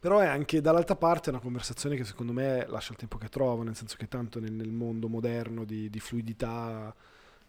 [0.00, 3.62] Però è anche dall'altra parte una conversazione che secondo me lascia il tempo che trova,
[3.62, 6.94] nel senso che tanto nel, nel mondo moderno di, di fluidità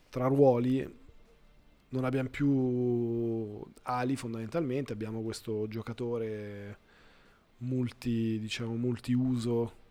[0.09, 1.01] tra ruoli
[1.89, 6.77] non abbiamo più ali fondamentalmente, abbiamo questo giocatore
[7.59, 9.81] multi, diciamo, multiuso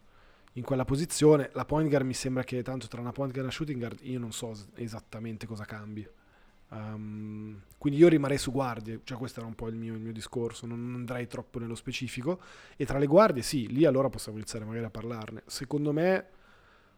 [0.55, 1.51] in quella posizione.
[1.53, 3.99] La point guard mi sembra che tanto tra una point guard e una shooting guard
[4.03, 6.07] io non so es- esattamente cosa cambi.
[6.69, 10.13] Um, quindi io rimarrei su guardie, cioè questo era un po' il mio, il mio
[10.13, 12.41] discorso, non andrei troppo nello specifico.
[12.77, 15.43] E tra le guardie, sì, lì allora possiamo iniziare magari a parlarne.
[15.47, 16.29] Secondo me,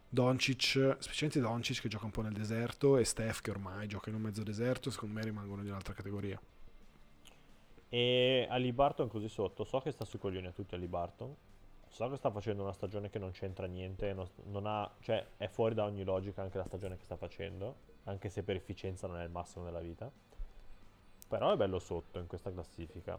[0.08, 4.14] Doncic, specialmente Doncic che gioca un po' nel deserto, e Steph che ormai gioca in
[4.14, 6.40] un mezzo deserto, secondo me rimangono di un'altra categoria.
[7.88, 11.34] E Ali Barton così sotto, so che sta sui coglioni a tutti Ali Barton,
[11.94, 15.46] So che sta facendo una stagione che non c'entra niente, non, non ha, cioè è
[15.46, 19.18] fuori da ogni logica anche la stagione che sta facendo, anche se per efficienza non
[19.18, 20.10] è il massimo della vita.
[21.28, 23.16] Però è bello sotto in questa classifica.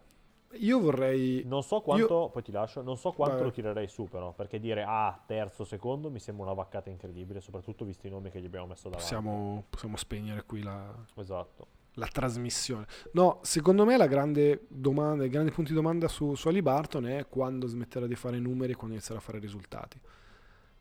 [0.57, 1.43] Io vorrei...
[1.45, 3.45] Non so quanto, Io- poi ti lascio, non so quanto Vai.
[3.45, 7.85] lo tirerei su però, perché dire ah, terzo, secondo mi sembra una vaccata incredibile, soprattutto
[7.85, 9.13] visti i nomi che gli abbiamo messo davanti.
[9.13, 11.67] Possiamo, possiamo spegnere qui la, Esatto.
[11.95, 12.85] La trasmissione.
[13.13, 17.07] No, secondo me la grande domanda, il grande punto di domanda su, su Ali Barton
[17.07, 19.99] è quando smetterà di fare numeri e quando inizierà a fare risultati.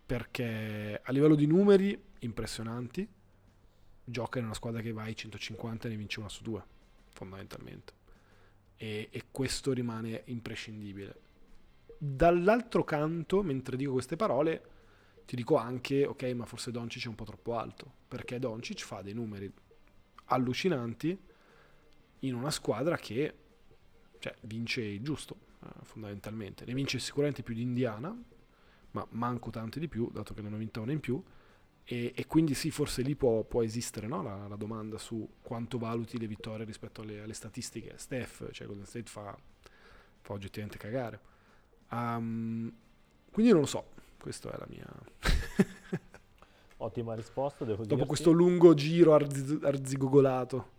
[0.07, 3.09] Perché a livello di numeri impressionanti,
[4.05, 6.63] gioca in una squadra che va ai 150 e ne vince una su due,
[7.13, 7.93] fondamentalmente.
[8.77, 11.21] E, e questo rimane imprescindibile.
[11.97, 14.73] Dall'altro canto, mentre dico queste parole,
[15.25, 19.01] ti dico anche, ok, ma forse Doncic è un po' troppo alto, perché Doncic fa
[19.01, 19.51] dei numeri
[20.27, 21.19] allucinanti
[22.21, 23.35] in una squadra che
[24.19, 26.65] cioè, vince il giusto, eh, fondamentalmente.
[26.65, 28.17] Ne vince sicuramente più di Indiana,
[28.93, 31.23] ma manco tante di più, dato che ne hanno vinta una in più.
[31.87, 34.23] E, e quindi sì, forse lì può, può esistere no?
[34.23, 37.99] la, la domanda su quanto valuti le vittorie rispetto alle, alle statistiche.
[37.99, 39.37] Steph, cioè Golden State fa,
[40.23, 41.21] fa oggettivamente cagare.
[41.91, 42.73] Ehm,
[43.31, 44.87] quindi non lo so, questa è la mia...
[46.79, 48.07] Ottima risposta, devo Dopo dirti.
[48.09, 50.73] questo lungo giro arzi- arzigogolato.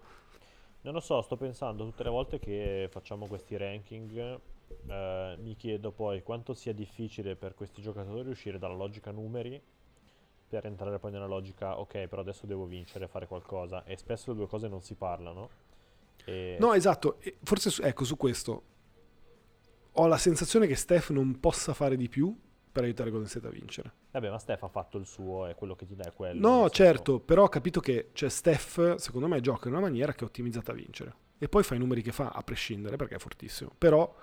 [0.82, 4.40] Non lo so, sto pensando tutte le volte che facciamo questi ranking,
[4.88, 9.60] eh, mi chiedo poi quanto sia difficile per questi giocatori uscire dalla logica numeri
[10.48, 13.84] per entrare poi nella logica, ok, però adesso devo vincere, fare qualcosa.
[13.84, 15.50] E spesso le due cose non si parlano.
[16.24, 17.18] E No, esatto.
[17.44, 18.64] Forse su- ecco su questo
[19.94, 22.38] ho la sensazione che Steph non possa fare di più
[22.76, 23.94] per aiutare Golden State a vincere.
[24.12, 26.46] Vabbè, ma Steph ha fatto il suo e quello che ti dà è quello.
[26.46, 30.26] No, certo, però ho capito che cioè, Steph, secondo me, gioca in una maniera che
[30.26, 31.16] è ottimizzata a vincere.
[31.38, 33.72] E poi fa i numeri che fa, a prescindere, perché è fortissimo.
[33.78, 34.14] Però,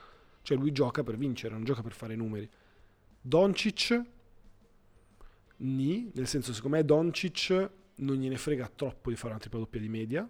[0.42, 2.46] cioè, lui gioca per vincere, non gioca per fare numeri.
[3.22, 4.02] Doncic,
[5.56, 9.80] ni, nel senso, secondo me, Doncic non gliene frega troppo di fare una tripla doppia
[9.80, 10.28] di media.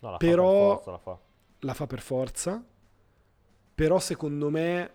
[0.00, 1.20] No, la però- fa per forza, la fa.
[1.60, 2.64] la fa per forza,
[3.76, 4.94] però secondo me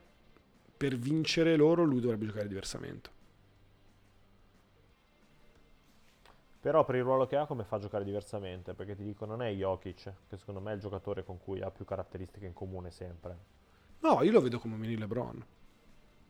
[0.87, 3.09] per vincere loro lui dovrebbe giocare diversamente.
[6.59, 8.73] Però per il ruolo che ha, come fa a giocare diversamente?
[8.73, 11.69] Perché ti dico, non è Jokic, che secondo me è il giocatore con cui ha
[11.71, 13.37] più caratteristiche in comune sempre.
[13.99, 15.35] No, io lo vedo come mini LeBron.
[15.37, 15.45] Ma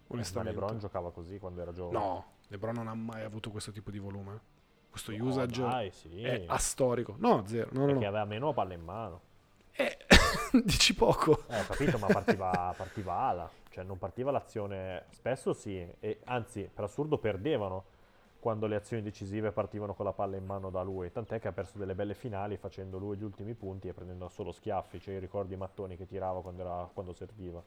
[0.08, 0.58] Onestamente.
[0.60, 1.98] LeBron giocava così quando era giovane.
[1.98, 4.40] No, LeBron non ha mai avuto questo tipo di volume.
[4.90, 6.22] Questo No, usage dai, sì.
[6.22, 7.16] è astorico.
[7.18, 7.70] No, zero.
[7.74, 8.08] No, no, Perché no.
[8.08, 9.22] aveva meno palla in mano.
[10.64, 11.44] Dici poco.
[11.48, 13.50] Eh, ho capito, ma partiva, partiva ala.
[13.70, 15.06] Cioè, non partiva l'azione...
[15.10, 15.86] Spesso sì.
[16.00, 17.94] E, anzi, per assurdo perdevano
[18.40, 21.12] quando le azioni decisive partivano con la palla in mano da lui.
[21.12, 24.52] Tant'è che ha perso delle belle finali facendo lui gli ultimi punti e prendendo solo
[24.52, 25.00] schiaffi.
[25.00, 27.62] Cioè, io ricordo i mattoni che tirava quando, era- quando serviva.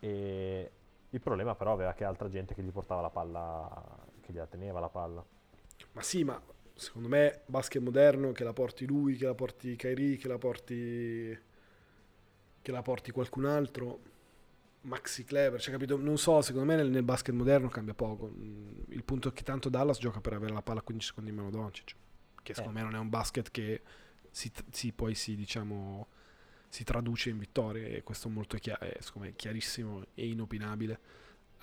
[0.00, 0.70] E
[1.10, 3.84] il problema però aveva che altra gente che gli portava la palla,
[4.20, 5.24] che gliela teneva la palla.
[5.92, 6.40] Ma sì, ma
[6.74, 11.50] secondo me basket moderno che la porti lui, che la porti Kyrie, che la porti
[12.62, 14.00] che la porti qualcun altro,
[14.82, 15.96] Maxi Clever, cioè capito?
[15.96, 18.32] Non so, secondo me nel, nel basket moderno cambia poco.
[18.34, 21.30] Mm, Il punto è che tanto Dallas gioca per avere la palla a 15 secondi
[21.30, 21.94] in mano Doncic,
[22.42, 23.82] che secondo me non è un basket che
[24.30, 26.06] si, si- poi si diciamo
[26.68, 30.98] si traduce in vittorie e questo è molto è, secondo me chiarissimo e inopinabile.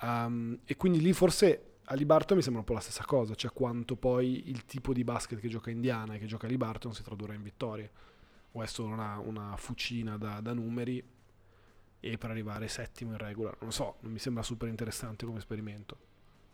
[0.02, 3.52] Um, e quindi lì forse a Libarton mi sembra un po' la stessa cosa, cioè
[3.52, 7.34] quanto poi il tipo di basket che gioca Indiana e che gioca Libarton si tradurrà
[7.34, 7.89] in vittorie.
[8.54, 11.04] O è solo una, una fucina da, da numeri
[12.00, 13.56] e per arrivare settimo in regular.
[13.60, 16.08] Non lo so, non mi sembra super interessante come esperimento.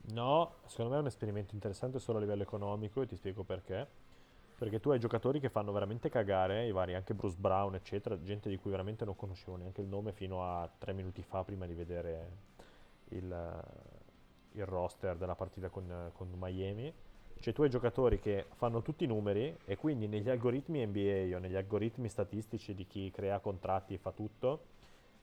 [0.07, 4.03] No, secondo me è un esperimento interessante solo a livello economico e ti spiego perché.
[4.57, 8.49] Perché tu hai giocatori che fanno veramente cagare, i vari, anche Bruce Brown, eccetera, gente
[8.49, 11.73] di cui veramente non conoscevo neanche il nome fino a tre minuti fa prima di
[11.73, 12.31] vedere
[13.09, 13.63] il,
[14.51, 16.93] il roster della partita con, con Miami.
[17.39, 21.39] Cioè tu hai giocatori che fanno tutti i numeri e quindi negli algoritmi NBA o
[21.39, 24.73] negli algoritmi statistici di chi crea contratti e fa tutto,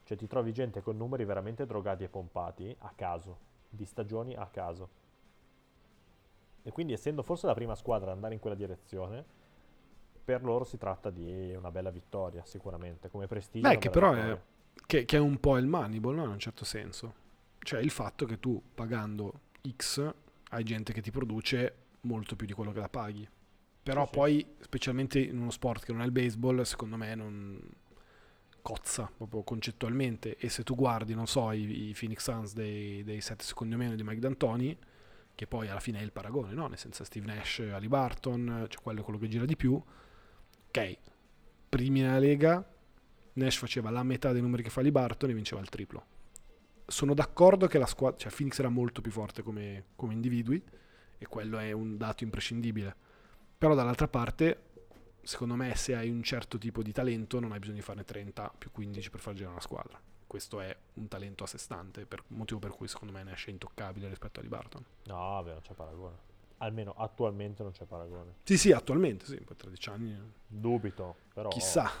[0.03, 3.37] cioè ti trovi gente con numeri veramente drogati e pompati a caso,
[3.69, 5.01] di stagioni a caso.
[6.63, 9.25] E quindi essendo forse la prima squadra ad andare in quella direzione,
[10.23, 13.67] per loro si tratta di una bella vittoria sicuramente, come prestigio.
[13.67, 14.39] Beh, che però è,
[14.85, 16.23] che, che è un po' il Moneyball, no?
[16.23, 17.21] In un certo senso.
[17.59, 19.33] Cioè il fatto che tu pagando
[19.75, 20.13] X
[20.49, 23.27] hai gente che ti produce molto più di quello che la paghi.
[23.83, 24.17] Però Sì, sì.
[24.17, 27.61] poi, specialmente in uno sport che non è il baseball, secondo me non
[28.61, 30.37] cozza proprio concettualmente.
[30.37, 33.77] E se tu guardi, non so, i, i Phoenix Suns dei, dei 7 secondi o
[33.77, 34.77] meno di Mike D'Antoni,
[35.35, 36.67] che poi alla fine è il paragone, no?
[36.67, 39.81] Nel senso Steve Nash, Ali Barton, cioè quello è quello che gira di più.
[40.67, 40.97] Ok,
[41.69, 42.65] primi nella lega,
[43.33, 46.05] Nash faceva la metà dei numeri che fa Ali Barton e vinceva il triplo.
[46.85, 50.61] sono d'accordo che la squadra, cioè Phoenix era molto più forte come, come individui
[51.17, 52.95] e quello è un dato imprescindibile.
[53.57, 54.61] Però dall'altra parte,
[55.21, 58.53] secondo me, se hai un certo tipo di talento non hai bisogno di farne 30
[58.57, 59.99] più 15 per far girare una squadra.
[60.27, 63.51] Questo è un talento a sé stante, per, motivo per cui secondo me ne esce
[63.51, 64.83] intoccabile rispetto a Barton.
[65.03, 66.31] No, vabbè, non c'è paragone.
[66.57, 68.35] Almeno attualmente non c'è paragone.
[68.43, 70.33] Sì, sì, attualmente, sì, poi 13 anni.
[70.47, 71.49] Dubito, però...
[71.49, 71.89] Chissà.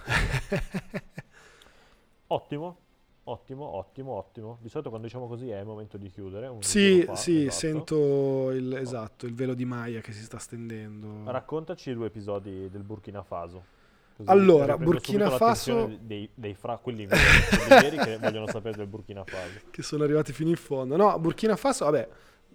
[2.27, 2.77] ottimo,
[3.25, 4.57] ottimo, ottimo, ottimo.
[4.61, 6.55] Di solito quando diciamo così è il momento di chiudere.
[6.59, 7.55] sì, fa, sì, esatto.
[7.55, 11.29] sento il, esatto, il velo di Maya che si sta stendendo.
[11.29, 13.81] Raccontaci i due episodi del Burkina Faso.
[14.15, 18.87] Così Allora, Burkina Faso- Dei, dei fra quelli veri, quelli veri che vogliono sapere del
[18.87, 19.59] Burkina Faso.
[19.71, 20.95] che sono arrivati fino in fondo.
[20.95, 22.07] No, Burkina Faso, vabbè,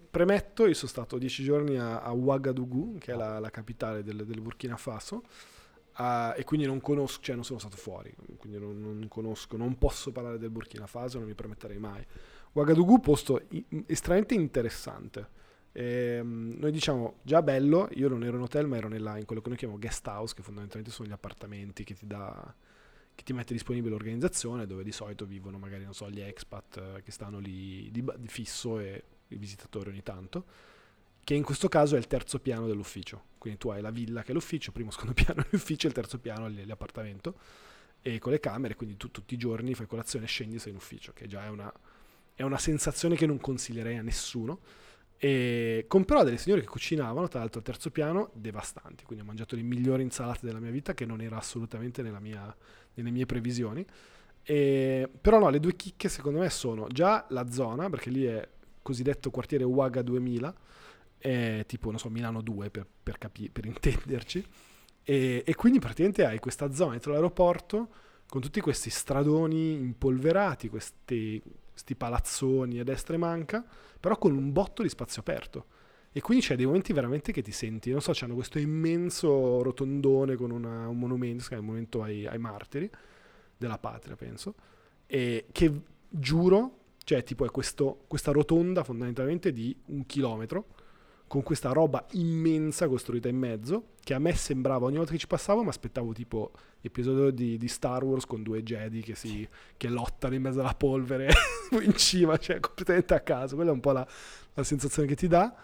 [0.09, 4.25] premetto, io sono stato dieci giorni a, a Ouagadougou, che è la, la capitale del,
[4.25, 5.23] del Burkina Faso,
[5.99, 9.77] ah, e quindi non conosco, cioè non sono stato fuori, quindi non, non conosco, non
[9.77, 12.05] posso parlare del Burkina Faso, non mi permetterei mai.
[12.53, 13.41] Ouagadougou, posto
[13.85, 15.37] estremamente interessante.
[15.71, 19.41] Ehm, noi diciamo già bello, io non ero in hotel ma ero nella- in quello
[19.41, 22.53] che noi chiamiamo guest house, che fondamentalmente sono gli appartamenti che ti dà
[23.19, 27.01] che ti mette disponibile l'organizzazione, dove di solito vivono magari, non so, gli expat eh,
[27.03, 30.45] che stanno lì di, di fisso e i visitatori ogni tanto,
[31.29, 33.25] che in questo caso è il terzo piano dell'ufficio.
[33.37, 36.17] Quindi tu hai la villa che è l'ufficio, primo, secondo piano è l'ufficio, il terzo
[36.17, 37.35] piano è l'appartamento,
[38.01, 41.13] e con le camere, quindi tu tutti i giorni fai colazione, scendi sei in ufficio,
[41.13, 41.71] che già è una,
[42.33, 44.61] è una sensazione che non consiglierei a nessuno.
[45.17, 49.03] E con però delle signore che cucinavano, tra l'altro al terzo piano, devastanti.
[49.03, 52.57] Quindi ho mangiato le migliori insalate della mia vita, che non era assolutamente mia,
[52.95, 53.85] nelle mie previsioni.
[54.41, 58.49] E, però no, le due chicche secondo me sono già la zona, perché lì è
[58.81, 60.55] cosiddetto quartiere Uaga 2000,
[61.19, 64.43] è tipo, non so, Milano 2 per, per, capi- per intenderci.
[65.03, 67.89] E, e quindi praticamente hai questa zona dietro l'aeroporto
[68.27, 71.41] con tutti questi stradoni impolverati, questi,
[71.71, 73.65] questi palazzoni a destra e manca,
[73.99, 75.65] però con un botto di spazio aperto.
[76.11, 80.35] E quindi c'è dei momenti veramente che ti senti, non so, c'hanno questo immenso rotondone
[80.35, 82.89] con una- un monumento, che è il monumento ai, ai martiri
[83.57, 84.55] della patria, penso,
[85.05, 85.71] e che
[86.07, 90.65] giuro, cioè tipo è questo- questa rotonda fondamentalmente di un chilometro,
[91.29, 95.27] con questa roba immensa costruita in mezzo, che a me sembrava ogni volta che ci
[95.27, 96.51] passavo, mi aspettavo tipo
[96.81, 100.73] episodio di, di Star Wars con due Jedi che, si, che lottano in mezzo alla
[100.73, 101.29] polvere
[101.81, 103.53] in cima, cioè completamente a caso.
[103.53, 104.05] Quella è un po' la,
[104.55, 105.55] la sensazione che ti dà.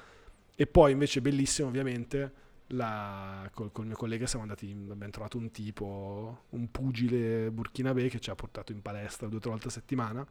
[0.56, 2.32] E poi invece bellissimo ovviamente,
[2.68, 8.20] la, col, col mio collega siamo andati, abbiamo trovato un tipo, un pugile burkinabè che
[8.20, 10.26] ci ha portato in palestra due o tre volte a settimana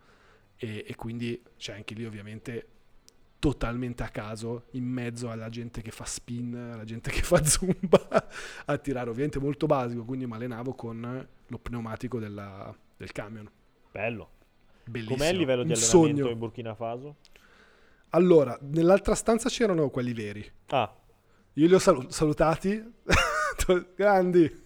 [0.56, 2.68] e, e quindi c'è anche lì ovviamente
[3.44, 8.26] totalmente a caso in mezzo alla gente che fa spin, alla gente che fa zumba
[8.64, 13.50] a tirare ovviamente molto basico, quindi mi allenavo con lo pneumatico della- del camion.
[13.92, 14.30] Bello.
[14.86, 15.16] Bellissimo.
[15.18, 16.30] Com'è il livello di Un allenamento sogno.
[16.32, 17.16] in Burkina Faso?
[18.10, 20.50] Allora, nell'altra stanza c'erano quelli veri.
[20.68, 20.90] Ah,
[21.54, 22.82] Io li ho salu- salutati,
[23.94, 24.62] grandi.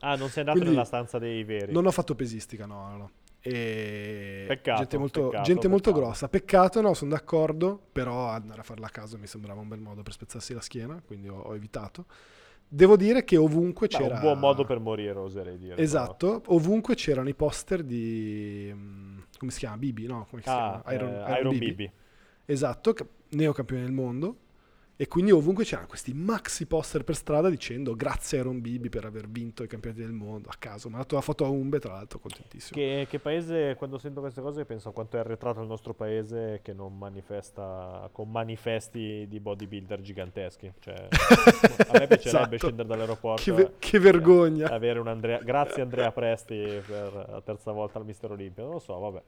[0.00, 1.72] ah, non sei andato Quindi nella stanza dei veri.
[1.72, 3.10] Non ho fatto pesistica, no, no, no.
[3.46, 6.28] E Peccato, gente molto, peccato, gente molto grossa.
[6.28, 10.02] Peccato, no, sono d'accordo, però andare a farla a casa mi sembrava un bel modo
[10.02, 12.06] per spezzarsi la schiena, quindi ho, ho evitato.
[12.66, 14.14] Devo dire che ovunque Beh, c'era...
[14.14, 15.76] un buon modo per morire, oserei dire.
[15.76, 18.70] Esatto, ovunque c'erano i poster di...
[18.72, 19.76] mm, come si chiama?
[19.76, 20.26] Bibi, no?
[20.28, 20.94] Come si Ah, chiama?
[20.94, 21.66] Iron, eh, Iron Iron Bibi.
[21.66, 21.92] Bibi.
[22.46, 24.36] Esatto, ca- neocampione del mondo.
[24.96, 29.04] E quindi ovunque c'erano questi maxi poster per strada dicendo grazie a Iron Bibi per
[29.04, 30.88] aver vinto i campionati del mondo a caso.
[30.88, 32.78] Mi ha dato la foto a Umbe, tra l'altro, contentissimo.
[32.80, 36.60] Che, che paese, quando sento queste cose, penso a quanto è arretrato il nostro paese
[36.62, 40.72] che non manifesta con manifesti di bodybuilder giganteschi.
[40.78, 40.94] Cioè,
[41.88, 42.14] a me piacerebbe
[42.54, 42.56] Esatto.
[42.58, 44.70] scendere dall'aeroporto Che, ve- che vergogna.
[44.70, 45.38] avere un Andrea.
[45.42, 46.54] Grazie Andrea Presti
[46.86, 48.62] per la terza volta al Mister Olimpia.
[48.62, 49.22] Non lo so, vabbè.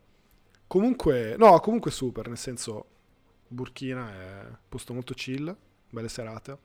[0.69, 2.85] Comunque, no, comunque super, nel senso,
[3.49, 5.55] Burkina è un posto molto chill,
[5.91, 6.59] belle serate.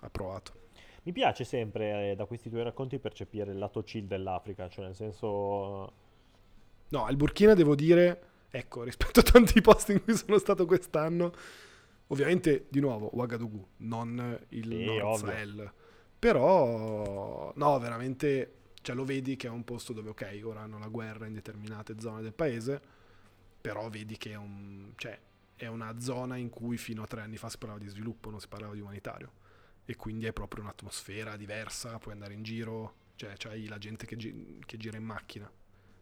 [0.00, 0.52] Approvato.
[1.04, 4.94] Mi piace sempre eh, da questi tuoi racconti percepire il lato chill dell'Africa, cioè nel
[4.94, 6.06] senso
[6.90, 11.32] No, il Burkina devo dire, ecco, rispetto a tanti posti in cui sono stato quest'anno,
[12.08, 15.24] ovviamente, di nuovo, Ouagadougou, non il Sì, Nord.
[15.24, 15.72] Sahel.
[16.18, 20.88] Però, no, veramente, cioè lo vedi che è un posto dove, ok, ora hanno la
[20.88, 22.80] guerra in determinate zone del paese,
[23.60, 25.16] però vedi che è, un, cioè,
[25.58, 28.40] è una zona in cui fino a tre anni fa si parlava di sviluppo, non
[28.40, 29.32] si parlava di umanitario.
[29.84, 34.16] E quindi è proprio un'atmosfera diversa, puoi andare in giro, cioè c'hai la gente che,
[34.16, 35.50] gi- che gira in macchina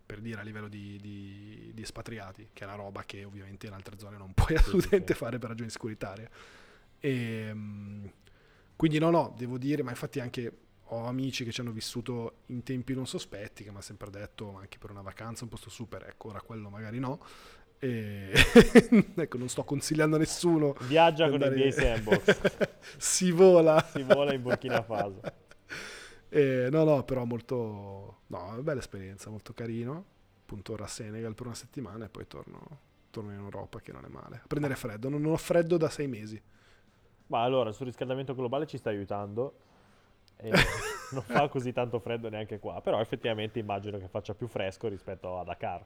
[0.06, 3.72] per dire a livello di, di- di espatriati, che è una roba che ovviamente in
[3.72, 6.30] altre zone non puoi assolutamente fare per ragioni securitarie.
[7.00, 8.06] E, mm,
[8.76, 10.58] quindi no, no, devo dire, ma infatti anche
[10.90, 14.52] ho amici che ci hanno vissuto in tempi non sospetti, che mi ha sempre detto,
[14.52, 17.24] ma anche per una vacanza un posto super, ecco, ora quello magari no.
[17.78, 18.32] E...
[19.14, 20.74] ecco, non sto consigliando a nessuno.
[20.86, 22.68] Viaggia con andare- NBA Sandbox.
[22.96, 23.80] si vola.
[23.92, 25.20] Si vola in Burkina Faso.
[26.28, 28.20] Eh, no, no, però molto...
[28.26, 30.04] No, bella esperienza, molto carino.
[30.42, 32.60] Appunto ora a Senegal per una settimana e poi torno,
[33.10, 34.40] torno in Europa, che non è male.
[34.42, 35.08] A prendere freddo.
[35.08, 36.40] Non, non ho freddo da sei mesi.
[37.28, 39.58] Ma allora, sul riscaldamento globale ci sta aiutando.
[40.36, 40.50] E
[41.12, 42.80] non fa così tanto freddo neanche qua.
[42.80, 45.84] Però effettivamente immagino che faccia più fresco rispetto a Dakar.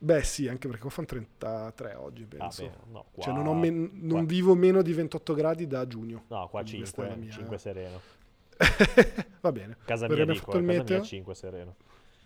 [0.00, 2.62] Beh sì, anche perché qua fanno 33 oggi, Ah, penso.
[2.62, 6.24] beh, no, qua, cioè non, ho men- non vivo meno di 28 gradi da giugno.
[6.28, 8.00] No, qua Quindi questa è 5, la mia- 5 sereno.
[9.40, 9.76] Va bene.
[9.84, 10.96] Casa mia dico, fatto il casa meteo.
[10.98, 11.74] mia 5 sereno.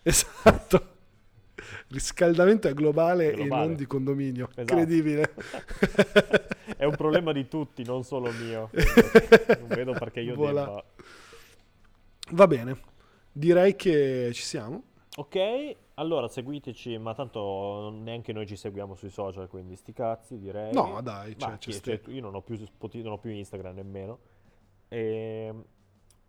[0.02, 0.86] Esatto.
[1.88, 3.66] Riscaldamento è globale, e Globale.
[3.66, 4.48] non di condominio.
[4.54, 4.60] Esatto.
[4.62, 5.34] Incredibile.
[6.76, 8.70] È un problema di tutti, non solo mio.
[9.60, 10.64] non vedo perché io Voilà.
[10.64, 10.84] debba...
[12.30, 12.80] Va bene.
[13.30, 14.82] Direi che ci siamo.
[15.14, 20.72] Ok, allora seguiteci, ma tanto neanche noi ci seguiamo sui social, quindi sti cazzi direi.
[20.72, 22.58] No, dai, Ma cioè, chi- cioè, io non ho, più,
[23.02, 24.18] non ho più Instagram nemmeno.
[24.88, 25.54] E,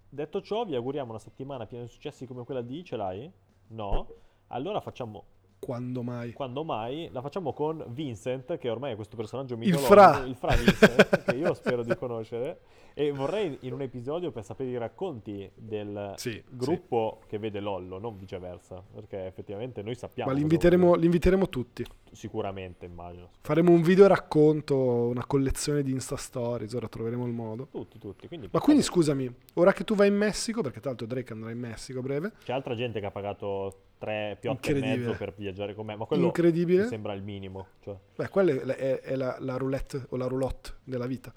[0.10, 3.32] detto ciò, vi auguriamo una settimana piena di successi come quella di Ce l'hai?
[3.68, 4.08] No?
[4.48, 5.24] Allora facciamo,
[5.64, 6.34] Quando mai?
[6.34, 10.24] quando mai, la facciamo con Vincent, che ormai è questo personaggio Il mitologico, Fra.
[10.26, 12.60] il Fra Vincent, che io spero di conoscere.
[12.96, 17.98] E vorrei in un episodio per sapere i racconti del Sì, gruppo che vede Lollo,
[17.98, 20.30] non viceversa, perché effettivamente noi sappiamo.
[20.30, 21.84] Ma li inviteremo, tutti.
[22.12, 23.30] Sicuramente, immagino.
[23.42, 27.68] Faremo un video racconto, una collezione di Insta Stories, ora troveremo il modo.
[27.72, 28.28] Tutti, tutti.
[28.28, 31.50] Quindi, Ma quindi scusami, ora che tu vai in Messico, perché tra l'altro Drake andrà
[31.50, 35.34] in Messico a breve, C'è altra gente che ha pagato tre piotte e mezzo per
[35.36, 36.82] viaggiare con me, ma quello incredibile.
[36.84, 37.68] mi sembra il minimo.
[37.82, 41.32] Cioè, Beh, quella è, è- la, la roulette o la roulotte della vita.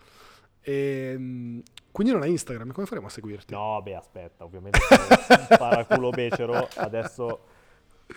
[0.62, 1.62] Ehm,
[1.92, 3.54] quindi non hai Instagram, come faremo a seguirti?
[3.54, 4.80] no, beh, aspetta, ovviamente
[5.56, 7.40] paraculo becero, adesso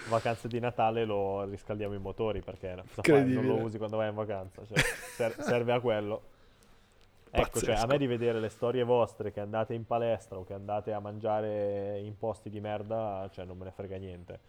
[0.08, 2.76] vacanze di Natale lo riscaldiamo i motori perché
[3.06, 6.38] non lo usi quando vai in vacanza, cioè, ser- serve a quello.
[7.32, 10.94] Ecco, cioè, a me rivedere le storie vostre che andate in palestra o che andate
[10.94, 14.40] a mangiare in posti di merda, cioè non me ne frega niente.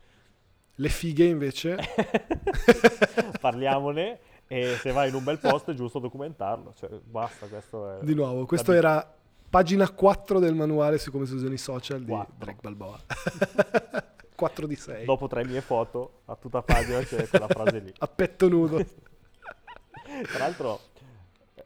[0.75, 1.77] Le fighe invece,
[3.41, 8.05] Parliamone e se vai in un bel posto è giusto documentarlo, cioè basta, questo è...
[8.05, 9.15] di nuovo, questo era
[9.51, 12.35] pagina 4 del manuale su come si usano i social di Quattro.
[12.39, 12.99] Drake Balboa.
[14.41, 15.05] 4 di 6.
[15.05, 17.93] Dopo tre mie foto, a tutta pagina c'è quella frase lì.
[17.99, 18.83] A petto nudo.
[18.83, 20.81] Tra l'altro,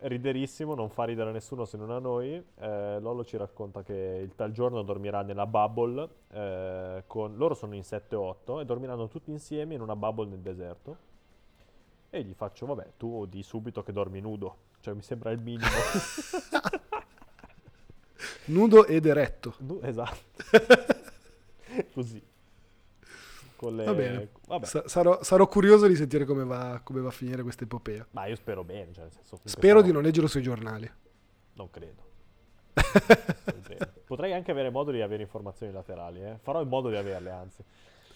[0.08, 2.42] riderissimo, non fa ridere nessuno se non a noi.
[2.60, 3.92] eh, Lolo ci racconta che
[4.22, 6.08] il tal giorno dormirà nella bubble.
[6.32, 7.36] eh, con...
[7.36, 10.96] Loro sono in 7-8 e dormiranno tutti insieme in una bubble nel deserto.
[12.10, 14.56] E gli faccio, vabbè, tu di subito che dormi nudo.
[14.80, 15.66] Cioè, mi sembra il minimo.
[18.46, 19.54] Nudo ed eretto.
[19.58, 20.42] Nu- esatto.
[21.94, 22.22] Così.
[23.64, 23.84] Con le...
[23.84, 24.28] Va bene.
[24.46, 24.66] Vabbè.
[24.66, 28.06] Sa- sarò, sarò curioso di sentire come va, come va a finire questa epopea.
[28.12, 30.90] Ma io spero bene, cioè, senso, Spero sarà- di non leggerlo sui giornali.
[31.54, 32.02] Non credo.
[34.06, 36.38] Potrei anche avere modo di avere informazioni laterali, eh.
[36.42, 37.62] Farò in modo di averle, anzi.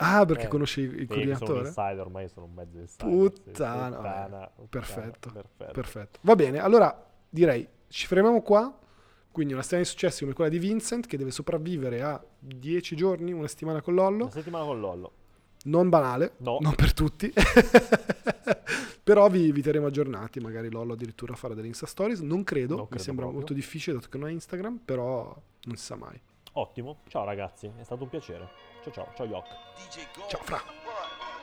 [0.01, 1.61] Ah, perché Eh, conosci il Sì, sono un coordinatore?
[1.61, 3.09] insider, ormai sono un mezzo insider.
[3.11, 3.17] sì.
[3.17, 5.73] Puttana, Puttana, puttana, Perfetto, perfetto.
[5.73, 6.19] Perfetto.
[6.23, 8.79] Va bene, allora direi ci fermiamo qua.
[9.31, 13.33] Quindi una settimana di successi come quella di Vincent che deve sopravvivere a 10 giorni,
[13.33, 14.25] una settimana con Lollo.
[14.25, 15.13] Una settimana con Lollo.
[15.65, 16.59] Non banale, No.
[16.61, 17.33] non per tutti.
[19.03, 22.21] Però vi, vi terremo aggiornati, magari Lollo addirittura farà delle Insta Stories.
[22.21, 23.41] Non credo, Non mi credo sembra proprio.
[23.41, 25.35] molto difficile dato che non ha Instagram, però
[25.65, 26.21] non si sa mai.
[26.53, 27.01] Ottimo.
[27.09, 28.49] Ciao ragazzi, è stato un piacere.
[28.83, 29.47] Ciao ciao, ciao Yok.
[30.29, 30.61] Ciao Fra.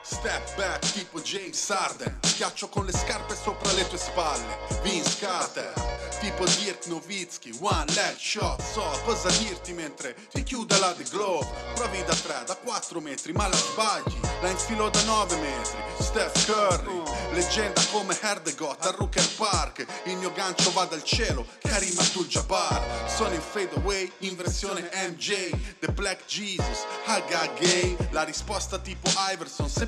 [0.07, 2.19] Step back tipo James Harden.
[2.21, 4.55] Schiaccio con le scarpe sopra le tue spalle.
[4.83, 5.73] Vince Carter
[6.19, 7.57] Tipo Dirk Nowitzki.
[7.59, 12.43] One leg shot So cosa dirti mentre ti chiude la The Glove Provi da 3,
[12.45, 14.19] da 4 metri ma la sbagli.
[14.41, 15.77] La infilo da 9 metri.
[15.99, 17.01] Steph Curry
[17.33, 19.85] Leggenda come Herdegot a Rooker Park.
[20.05, 23.09] Il mio gancio va dal cielo Karim Abdul-Jabbar.
[23.09, 25.49] Sono in fade away in versione MJ
[25.79, 27.97] The Black Jesus Haga Gay.
[28.11, 29.87] La risposta tipo Iverson Se